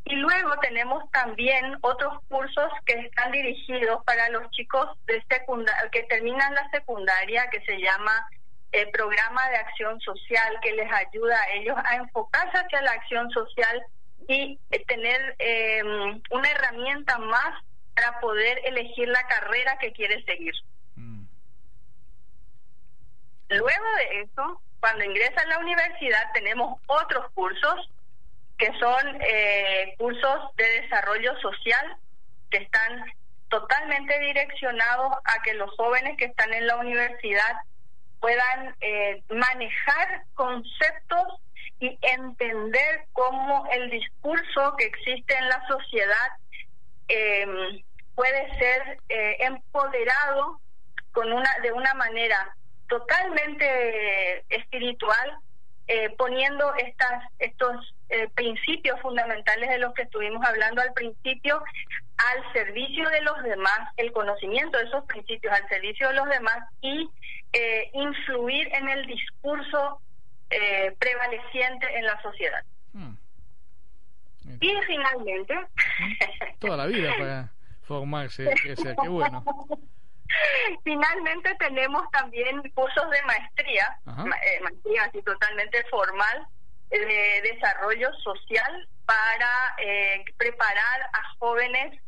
Y 0.05 0.15
luego 0.17 0.57
tenemos 0.61 1.11
también 1.11 1.77
otros 1.83 2.15
cursos 2.29 2.73
que 2.87 2.95
están 2.95 3.31
dirigidos 3.31 4.03
para 4.05 4.29
los 4.31 4.51
chicos 4.53 4.97
de 5.07 5.23
secundaria, 5.29 5.91
que 5.91 6.05
terminan 6.05 6.55
la 6.55 6.69
secundaria, 6.71 7.51
que 7.51 7.61
se 7.63 7.79
llama 7.79 8.27
el 8.73 8.91
programa 8.91 9.49
de 9.51 9.57
acción 9.57 10.01
social, 10.01 10.59
que 10.63 10.73
les 10.73 10.91
ayuda 10.93 11.41
a 11.41 11.51
ellos 11.53 11.77
a 11.85 11.97
enfocarse 11.97 12.57
hacia 12.57 12.83
la 12.83 12.93
acción 12.93 13.31
social 13.31 13.83
y 14.29 14.59
eh, 14.71 14.85
tener 14.87 15.37
em, 15.39 16.23
una 16.31 16.51
herramienta 16.51 17.19
más 17.19 17.63
para 17.95 18.21
poder 18.21 18.61
elegir 18.65 19.09
la 19.09 19.27
carrera 19.27 19.79
que 19.79 19.93
quiere 19.93 20.23
seguir. 20.25 20.55
Mm. 20.97 21.25
Luego 23.49 23.87
de 23.97 24.21
eso, 24.21 24.63
cuando 24.81 25.05
ingresa 25.05 25.41
a 25.41 25.47
la 25.47 25.59
universidad, 25.59 26.31
tenemos 26.33 26.81
otros 26.87 27.31
cursos 27.33 27.91
que 28.59 28.73
son 28.79 29.19
eh, 29.21 29.95
cursos 29.97 30.57
de 30.57 30.83
desarrollo 30.83 31.39
social 31.41 31.97
que 32.51 32.59
están 32.59 33.05
totalmente 33.49 34.19
direccionados 34.19 35.13
a 35.25 35.43
que 35.43 35.55
los 35.55 35.71
jóvenes 35.77 36.17
que 36.19 36.27
están 36.27 36.53
en 36.53 36.67
la 36.67 36.77
universidad 36.77 37.63
puedan 38.21 38.75
eh, 38.81 39.23
manejar 39.31 40.25
conceptos 40.35 41.41
y 41.79 41.97
entender 42.03 43.05
cómo 43.13 43.67
el 43.71 43.91
discurso 43.91 44.75
que 44.77 44.87
existe 44.87 45.37
en 45.37 45.49
la 45.49 45.65
sociedad 45.69 46.29
em, 47.07 47.83
puede 48.17 48.59
ser 48.59 48.99
eh, 49.09 49.37
empoderado 49.39 50.61
con 51.13 51.33
una 51.33 51.51
de 51.63 51.71
una 51.73 51.95
manera 51.95 52.57
totalmente 52.89 54.45
espiritual 54.49 55.39
poniendo 56.19 56.75
estas, 56.75 57.25
estos 57.39 57.95
eh, 58.11 58.29
principios 58.35 59.01
fundamentales 59.01 59.69
de 59.69 59.79
los 59.79 59.93
que 59.95 60.03
estuvimos 60.03 60.45
hablando 60.45 60.81
al 60.81 60.93
principio 60.93 61.63
al 62.19 62.53
servicio 62.53 63.09
de 63.11 63.23
los 63.23 63.43
demás, 63.45 63.79
el 63.97 64.13
conocimiento 64.13 64.77
de 64.79 64.85
esos 64.85 65.05
principios 65.05 65.53
al 65.53 65.69
servicio 65.69 66.09
de 66.09 66.15
los 66.15 66.29
demás 66.29 66.59
y 66.81 67.09
eh, 67.53 67.91
influir 67.95 68.69
en 68.75 68.89
el 68.89 69.07
discurso 69.07 70.01
eh, 70.51 70.95
prevaleciente 70.99 71.87
en 71.97 72.05
la 72.05 72.21
sociedad. 72.23 72.65
Hmm. 72.93 73.15
Y 74.61 74.75
finalmente... 74.87 75.55
Toda 76.59 76.77
la 76.77 76.87
vida 76.87 77.13
para 77.19 77.53
formarse, 77.83 78.51
crecer, 78.63 78.97
qué 79.01 79.09
bueno. 79.09 79.45
Finalmente 80.85 81.55
tenemos 81.59 82.11
también 82.11 82.61
cursos 82.75 83.11
de 83.11 83.23
maestría, 83.23 83.99
eh, 84.07 84.61
maestría 84.63 85.05
así 85.05 85.23
totalmente 85.23 85.83
formal, 85.91 86.47
de 86.91 87.43
desarrollo 87.53 88.13
social 88.23 88.89
para 89.05 89.75
eh, 89.79 90.25
preparar 90.37 91.03
a 91.13 91.37
jóvenes 91.39 92.01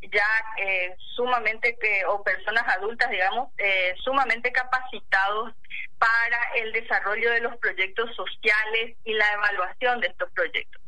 ya 0.00 0.26
eh, 0.62 0.94
sumamente 1.16 1.76
que 1.80 2.04
o 2.06 2.22
personas 2.22 2.64
adultas 2.76 3.10
digamos 3.10 3.50
eh, 3.58 3.94
sumamente 3.98 4.52
capacitados 4.52 5.52
para 5.98 6.38
el 6.56 6.72
desarrollo 6.72 7.32
de 7.32 7.40
los 7.40 7.56
proyectos 7.56 8.14
sociales 8.14 8.96
y 9.04 9.12
la 9.14 9.26
evaluación 9.32 10.00
de 10.00 10.06
estos 10.06 10.30
proyectos. 10.32 10.80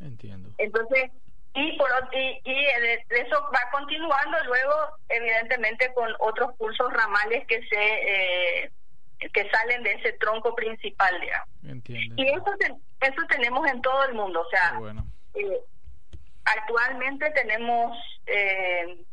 Entiendo. 0.00 0.50
Entonces 0.58 1.10
y 1.54 1.78
por 1.78 1.88
y, 2.12 2.40
y 2.44 2.66
eso 3.10 3.48
va 3.54 3.70
continuando 3.70 4.36
luego 4.44 4.74
evidentemente 5.08 5.92
con 5.94 6.12
otros 6.18 6.54
cursos 6.56 6.92
ramales 6.92 7.46
que 7.46 7.62
se 7.68 8.64
eh, 8.64 8.70
que 9.18 9.50
salen 9.50 9.82
de 9.82 9.92
ese 9.92 10.12
tronco 10.14 10.54
principal 10.54 11.20
digamos 11.20 11.48
entiendo 11.64 12.14
y 12.16 12.28
eso 12.28 12.44
eso 13.00 13.22
tenemos 13.28 13.66
en 13.70 13.80
todo 13.80 14.04
el 14.04 14.14
mundo 14.14 14.40
o 14.40 14.50
sea 14.50 14.74
bueno. 14.78 15.06
eh, 15.34 15.60
actualmente 16.44 17.30
tenemos, 17.30 17.96
eh, 18.26 19.04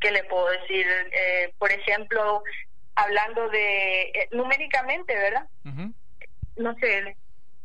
¿qué 0.00 0.10
le 0.10 0.24
puedo 0.24 0.48
decir? 0.50 0.86
Eh, 1.12 1.54
por 1.58 1.70
ejemplo, 1.70 2.42
hablando 2.94 3.48
de 3.48 4.02
eh, 4.02 4.28
numéricamente, 4.32 5.14
¿verdad? 5.14 5.46
No 6.56 6.74
sé, 6.80 7.16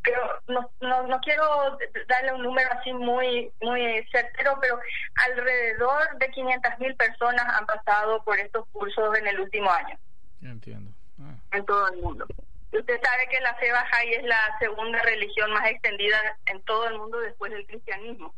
pero 0.03 0.21
no, 0.47 0.69
no, 0.81 1.07
no 1.07 1.19
quiero 1.21 1.77
darle 2.07 2.33
un 2.33 2.43
número 2.43 2.69
así 2.73 2.93
muy 2.93 3.51
muy 3.61 4.05
certero, 4.11 4.57
pero 4.61 4.79
alrededor 5.27 6.17
de 6.19 6.29
500 6.29 6.79
mil 6.79 6.95
personas 6.95 7.45
han 7.59 7.65
pasado 7.65 8.23
por 8.23 8.37
estos 8.39 8.67
cursos 8.69 9.17
en 9.17 9.27
el 9.27 9.39
último 9.39 9.71
año. 9.71 9.97
Entiendo. 10.43 10.91
Ah. 11.23 11.35
En 11.51 11.65
todo 11.65 11.87
el 11.89 12.01
mundo. 12.01 12.25
Usted 12.71 12.99
sabe 13.01 13.27
que 13.29 13.39
la 13.41 13.53
fe 13.55 13.71
Bahá'í 13.71 14.13
es 14.15 14.23
la 14.23 14.57
segunda 14.59 15.01
religión 15.03 15.51
más 15.53 15.69
extendida 15.69 16.17
en 16.47 16.61
todo 16.63 16.87
el 16.87 16.97
mundo 16.97 17.19
después 17.19 17.51
del 17.51 17.65
cristianismo. 17.67 18.33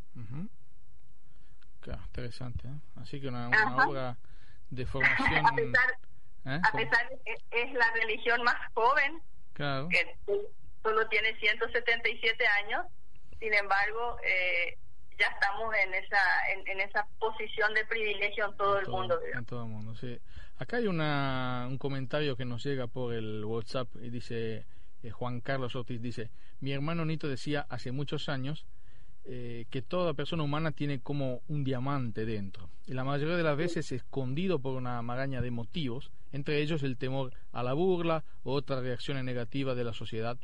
Claro, 1.79 2.01
interesante. 2.07 2.67
¿eh? 2.67 2.79
Así 3.01 3.21
que 3.21 3.27
una, 3.27 3.47
obra 3.87 4.17
de 4.71 4.85
formación. 4.85 5.45
a 5.45 5.55
pesar, 5.55 5.91
¿eh? 6.45 6.59
a 6.63 6.71
pesar 6.71 7.09
de 7.09 7.19
que 7.23 7.61
es 7.61 7.73
la 7.73 7.91
religión 7.91 8.43
más 8.43 8.55
joven, 8.73 9.21
claro. 9.53 9.87
que 9.89 10.17
solo 10.83 11.07
tiene 11.07 11.37
177 11.39 12.47
años, 12.63 12.85
sin 13.39 13.53
embargo, 13.53 14.17
eh, 14.23 14.77
ya 15.17 15.27
estamos 15.27 15.73
en 15.75 15.93
esa 15.93 16.17
en, 16.49 16.81
esa 16.81 17.07
posición 17.19 17.73
de 17.73 17.85
privilegio 17.85 18.45
en 18.47 18.57
todo, 18.57 18.79
el 18.79 18.87
mundo. 18.87 19.19
En 19.33 19.45
todo 19.45 19.63
el 19.63 19.69
mundo, 19.69 19.95
sí. 19.95 20.19
Acá 20.57 20.77
hay 20.77 20.87
una, 20.87 21.65
un 21.69 21.77
comentario 21.77 22.37
que 22.37 22.45
nos 22.45 22.63
llega 22.63 22.87
por 22.87 23.13
el 23.13 23.43
WhatsApp 23.43 23.89
y 24.01 24.09
dice 24.09 24.65
eh, 25.03 25.11
Juan 25.11 25.41
Carlos 25.41 25.75
Ortiz 25.75 26.01
dice 26.01 26.29
mi 26.61 26.71
hermano 26.71 27.03
Nito 27.03 27.27
decía 27.27 27.65
hace 27.69 27.91
muchos 27.91 28.29
años 28.29 28.65
eh, 29.25 29.65
que 29.69 29.81
toda 29.81 30.13
persona 30.13 30.43
humana 30.43 30.71
tiene 30.71 31.01
como 31.01 31.41
un 31.49 31.65
diamante 31.65 32.25
dentro 32.25 32.69
y 32.87 32.93
la 32.93 33.03
mayoría 33.03 33.35
de 33.35 33.43
las 33.43 33.57
veces 33.57 33.91
escondido 33.91 34.59
por 34.59 34.75
una 34.75 35.01
maraña 35.01 35.41
de 35.41 35.51
motivos 35.51 36.09
entre 36.31 36.61
ellos 36.61 36.83
el 36.83 36.95
temor 36.95 37.33
a 37.51 37.61
la 37.61 37.73
burla 37.73 38.23
o 38.43 38.53
otras 38.53 38.81
reacciones 38.81 39.25
negativas 39.25 39.75
de 39.75 39.83
la 39.83 39.93
sociedad 39.93 40.37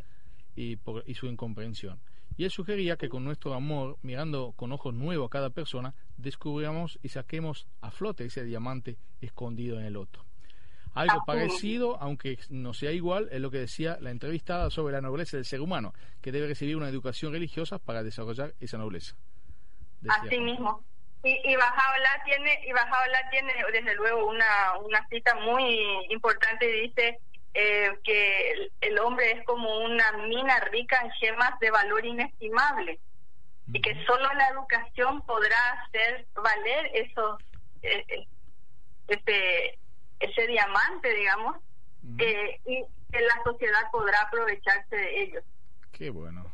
y, 0.58 0.76
por, 0.76 1.06
y 1.08 1.16
su 1.16 1.28
incomprensión 1.28 2.00
y 2.38 2.46
él 2.46 2.52
sugería 2.52 2.98
que 2.98 3.10
con 3.10 3.24
nuestro 3.24 3.54
amor, 3.54 3.98
mirando 4.02 4.54
con 4.56 4.72
ojos 4.72 4.94
nuevos 4.94 5.28
a 5.28 5.30
cada 5.30 5.50
persona, 5.50 5.94
descubramos 6.18 7.00
y 7.02 7.10
saquemos 7.10 7.68
a 7.82 7.92
flote 7.92 8.26
ese 8.26 8.44
diamante 8.44 8.98
escondido 9.22 9.80
en 9.80 9.86
el 9.86 9.98
otro. 9.98 10.24
Algo 10.94 11.24
parecido, 11.26 11.98
aunque 12.02 12.38
no 12.50 12.74
sea 12.74 12.92
igual, 12.92 13.30
es 13.32 13.40
lo 13.40 13.50
que 13.50 13.60
decía 13.60 13.98
la 14.02 14.12
entrevistada 14.12 14.70
sobre 14.70 14.94
la 14.94 15.02
nobleza 15.02 15.38
del 15.38 15.46
ser 15.46 15.62
humano, 15.62 15.94
que 16.22 16.34
debe 16.34 16.48
recibir 16.48 16.76
una 16.76 16.90
educación 16.90 17.32
religiosa 17.32 17.80
para 17.80 18.04
desarrollar 18.04 18.54
esa 18.60 18.78
nobleza. 18.78 19.16
Así 20.10 20.40
mismo. 20.40 20.84
Y, 21.24 21.30
y 21.30 21.56
Bajaola 21.56 22.24
tiene, 22.26 22.60
y 22.68 22.74
Bajaola 22.74 23.30
tiene 23.30 23.54
desde 23.72 23.96
luego 23.96 24.28
una, 24.28 24.78
una 24.84 25.08
cita 25.08 25.36
muy 25.36 25.80
importante, 26.10 26.66
dice, 26.66 27.20
eh, 27.54 27.92
que 28.04 28.70
el, 28.82 29.00
hombre 29.00 29.32
es 29.32 29.46
como 29.46 29.80
una 29.80 30.12
mina 30.28 30.60
rica 30.72 31.02
en 31.04 31.12
gemas 31.12 31.60
de 31.60 31.70
valor 31.70 32.06
inestimable 32.06 33.00
y 33.74 33.82
que 33.82 33.94
solo 34.06 34.32
la 34.34 34.48
educación 34.50 35.22
podrá 35.24 35.58
hacer 35.82 36.26
valer 36.34 36.92
esos 36.94 37.42
eh, 37.82 38.04
eh, 38.08 38.28
ese 39.08 39.80
ese 40.20 40.48
diamante 40.48 41.14
digamos 41.14 41.58
y 42.04 42.18
que 42.18 43.20
la 43.20 43.44
sociedad 43.44 43.92
podrá 43.92 44.22
aprovecharse 44.22 44.96
de 44.96 45.24
ellos 45.24 45.44
qué 45.92 46.10
bueno. 46.10 46.52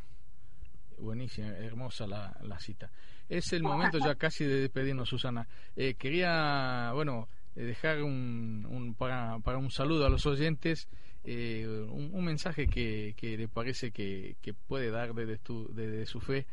Buenísima 0.97 1.49
hermosa 1.49 2.07
la, 2.07 2.36
la 2.41 2.60
cita. 2.60 2.89
Es 3.29 3.53
el 3.53 3.62
momento 3.62 3.99
ya 3.99 4.15
casi 4.17 4.45
de 4.45 4.62
despedirnos 4.62 5.07
Susana. 5.07 5.47
Quería 5.75 6.91
bueno 6.93 7.29
eh, 7.29 7.37
dejar 7.65 8.04
un, 8.04 8.65
un 8.70 8.93
para, 8.93 9.39
para, 9.39 9.58
un 9.58 9.72
saludo 9.72 10.06
a 10.06 10.10
los 10.10 10.26
oyentes, 10.26 10.88
eh, 11.24 11.65
un, 11.67 12.24
mensaje 12.24 12.67
que, 12.67 13.15
que 13.17 13.38
le 13.38 13.48
parece 13.48 13.91
que, 13.91 14.36
que 14.41 14.54
puede 14.54 14.91
dar 14.91 15.13
desde, 15.13 15.39
desde 15.70 16.06
su 16.06 16.22
fe 16.22 16.46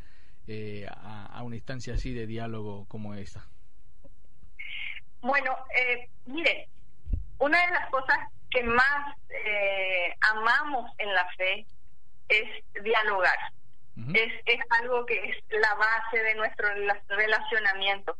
eh, 0.46 0.86
a, 0.88 1.42
una 1.42 1.56
instancia 1.56 1.94
así 1.94 2.12
de 2.12 2.26
diálogo 2.26 2.86
como 2.88 3.14
esta. 3.14 3.44
Bueno, 5.20 5.56
mire, 6.26 6.68
una 7.38 7.58
de 7.66 7.72
las 7.72 7.90
cosas 7.90 8.18
que 8.50 8.62
más 8.62 9.16
amamos 10.32 10.90
en 10.98 11.14
la 11.14 11.26
fe 11.36 11.66
es 12.28 12.82
dialogar. 12.82 13.36
es, 14.14 14.32
es 14.46 14.60
algo 14.80 15.04
que 15.06 15.14
es 15.14 15.36
la 15.50 15.74
base 15.74 16.22
de 16.22 16.34
nuestro 16.34 16.68
relacionamiento. 17.08 18.16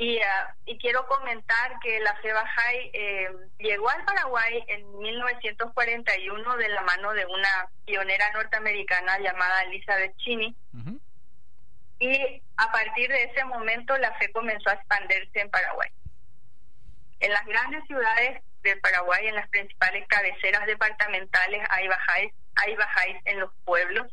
Y, 0.00 0.18
ah, 0.18 0.54
y 0.64 0.78
quiero 0.78 1.06
comentar 1.06 1.78
que 1.82 2.00
la 2.00 2.16
fe 2.22 2.32
Bahá'í 2.32 2.90
eh, 2.94 3.28
llegó 3.58 3.90
al 3.90 4.02
Paraguay 4.06 4.64
en 4.68 4.98
1941 4.98 6.56
de 6.56 6.68
la 6.70 6.80
mano 6.80 7.12
de 7.12 7.26
una 7.26 7.68
pionera 7.84 8.30
norteamericana 8.32 9.18
llamada 9.18 9.64
Elizabeth 9.64 10.16
Cheney. 10.16 10.56
Y 11.98 12.42
a 12.56 12.72
partir 12.72 13.10
de 13.10 13.24
ese 13.24 13.44
momento 13.44 13.94
la 13.98 14.14
fe 14.14 14.32
comenzó 14.32 14.70
a 14.70 14.72
expandirse 14.72 15.38
en 15.38 15.50
Paraguay. 15.50 15.90
En 17.20 17.32
las 17.32 17.44
grandes 17.44 17.84
ciudades 17.86 18.42
del 18.62 18.80
Paraguay, 18.80 19.26
en 19.26 19.34
las 19.34 19.50
principales 19.50 20.08
cabeceras 20.08 20.64
departamentales, 20.64 21.62
hay 21.68 21.88
bajáis, 21.88 22.32
hay 22.56 22.74
bajáis 22.74 23.16
en 23.26 23.40
los 23.40 23.52
pueblos 23.66 24.10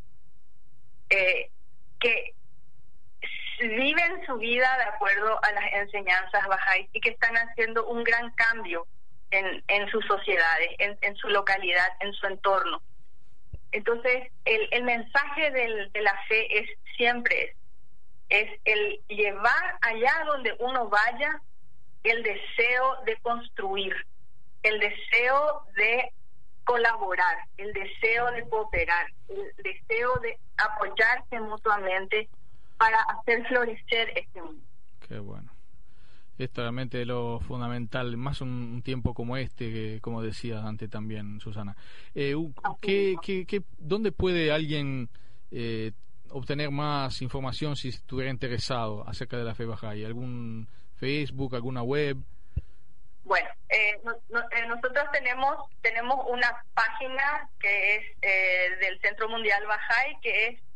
eh, 1.12 1.50
que 2.02 2.34
viven 3.60 4.26
su 4.26 4.36
vida 4.38 4.78
de 4.78 4.84
acuerdo 4.84 5.40
a 5.44 5.52
las 5.52 5.74
enseñanzas 5.74 6.48
bajáis 6.48 6.90
y 6.94 7.02
que 7.02 7.10
están 7.10 7.36
haciendo 7.36 7.86
un 7.88 8.04
gran 8.04 8.32
cambio 8.32 8.86
en, 9.32 9.64
en 9.68 9.90
sus 9.90 10.06
sociedades, 10.06 10.70
en, 10.80 10.98
en 11.02 11.16
su 11.16 11.30
localidad, 11.30 11.88
en 12.00 12.14
su 12.14 12.28
entorno. 12.28 12.82
Entonces, 13.72 14.32
el, 14.46 14.68
el 14.72 14.84
mensaje 14.84 15.52
de 15.52 16.02
la 16.02 16.18
fe 16.28 16.60
es 16.60 16.70
siempre 16.96 17.56
es 18.30 18.60
el 18.66 19.00
llevar 19.08 19.78
allá 19.82 20.14
donde 20.26 20.56
uno 20.60 20.90
vaya 20.90 21.42
el 22.04 22.24
deseo 22.24 22.98
de 23.06 23.16
construir, 23.18 23.96
el 24.64 24.80
deseo 24.80 25.64
de 25.76 26.12
colaborar, 26.64 27.38
el 27.58 27.72
deseo 27.74 28.32
de 28.32 28.48
cooperar, 28.50 29.08
el 29.30 29.54
deseo 29.58 30.16
de 30.22 30.38
apoyarse 30.58 31.40
mutuamente 31.40 32.30
para 32.78 32.98
hacer 33.02 33.46
florecer 33.48 34.10
este 34.16 34.42
mundo. 34.42 34.64
Qué 35.08 35.20
bueno. 35.20 35.52
Esto 36.38 36.62
realmente 36.62 37.02
es 37.02 37.08
lo 37.08 37.40
fundamental, 37.40 38.16
más 38.16 38.42
un, 38.42 38.84
tiempo 38.84 39.16
como 39.16 39.38
este, 39.38 40.00
como 40.02 40.22
decía 40.22 40.60
antes 40.60 40.88
también 40.90 41.40
Susana. 41.40 41.76
Eh, 42.14 42.36
¿qué, 42.80 43.16
qué, 43.22 43.62
dónde 43.80 44.12
puede 44.12 44.52
alguien 44.52 45.10
eh, 45.52 45.94
obtener 46.30 46.70
más 46.70 47.24
información 47.24 47.76
si 47.76 47.90
estuviera 47.90 48.30
interesado 48.30 49.08
acerca 49.08 49.38
de 49.38 49.46
la 49.46 49.56
fe 49.56 49.66
Bahá'í? 49.66 50.06
¿Algún 50.06 50.68
Facebook, 50.98 51.56
alguna 51.56 51.82
web? 51.82 52.18
Bueno, 53.24 53.50
eh, 53.70 54.00
nosotros 54.68 55.06
tenemos 55.12 55.58
tenemos 55.82 56.24
una 56.30 56.64
página 56.76 57.50
que 57.60 57.96
es 57.96 58.80
del 58.80 59.00
Centro 59.02 59.28
Mundial 59.28 59.64
Bahá'í, 59.66 60.20
que 60.22 60.48
es 60.50 60.67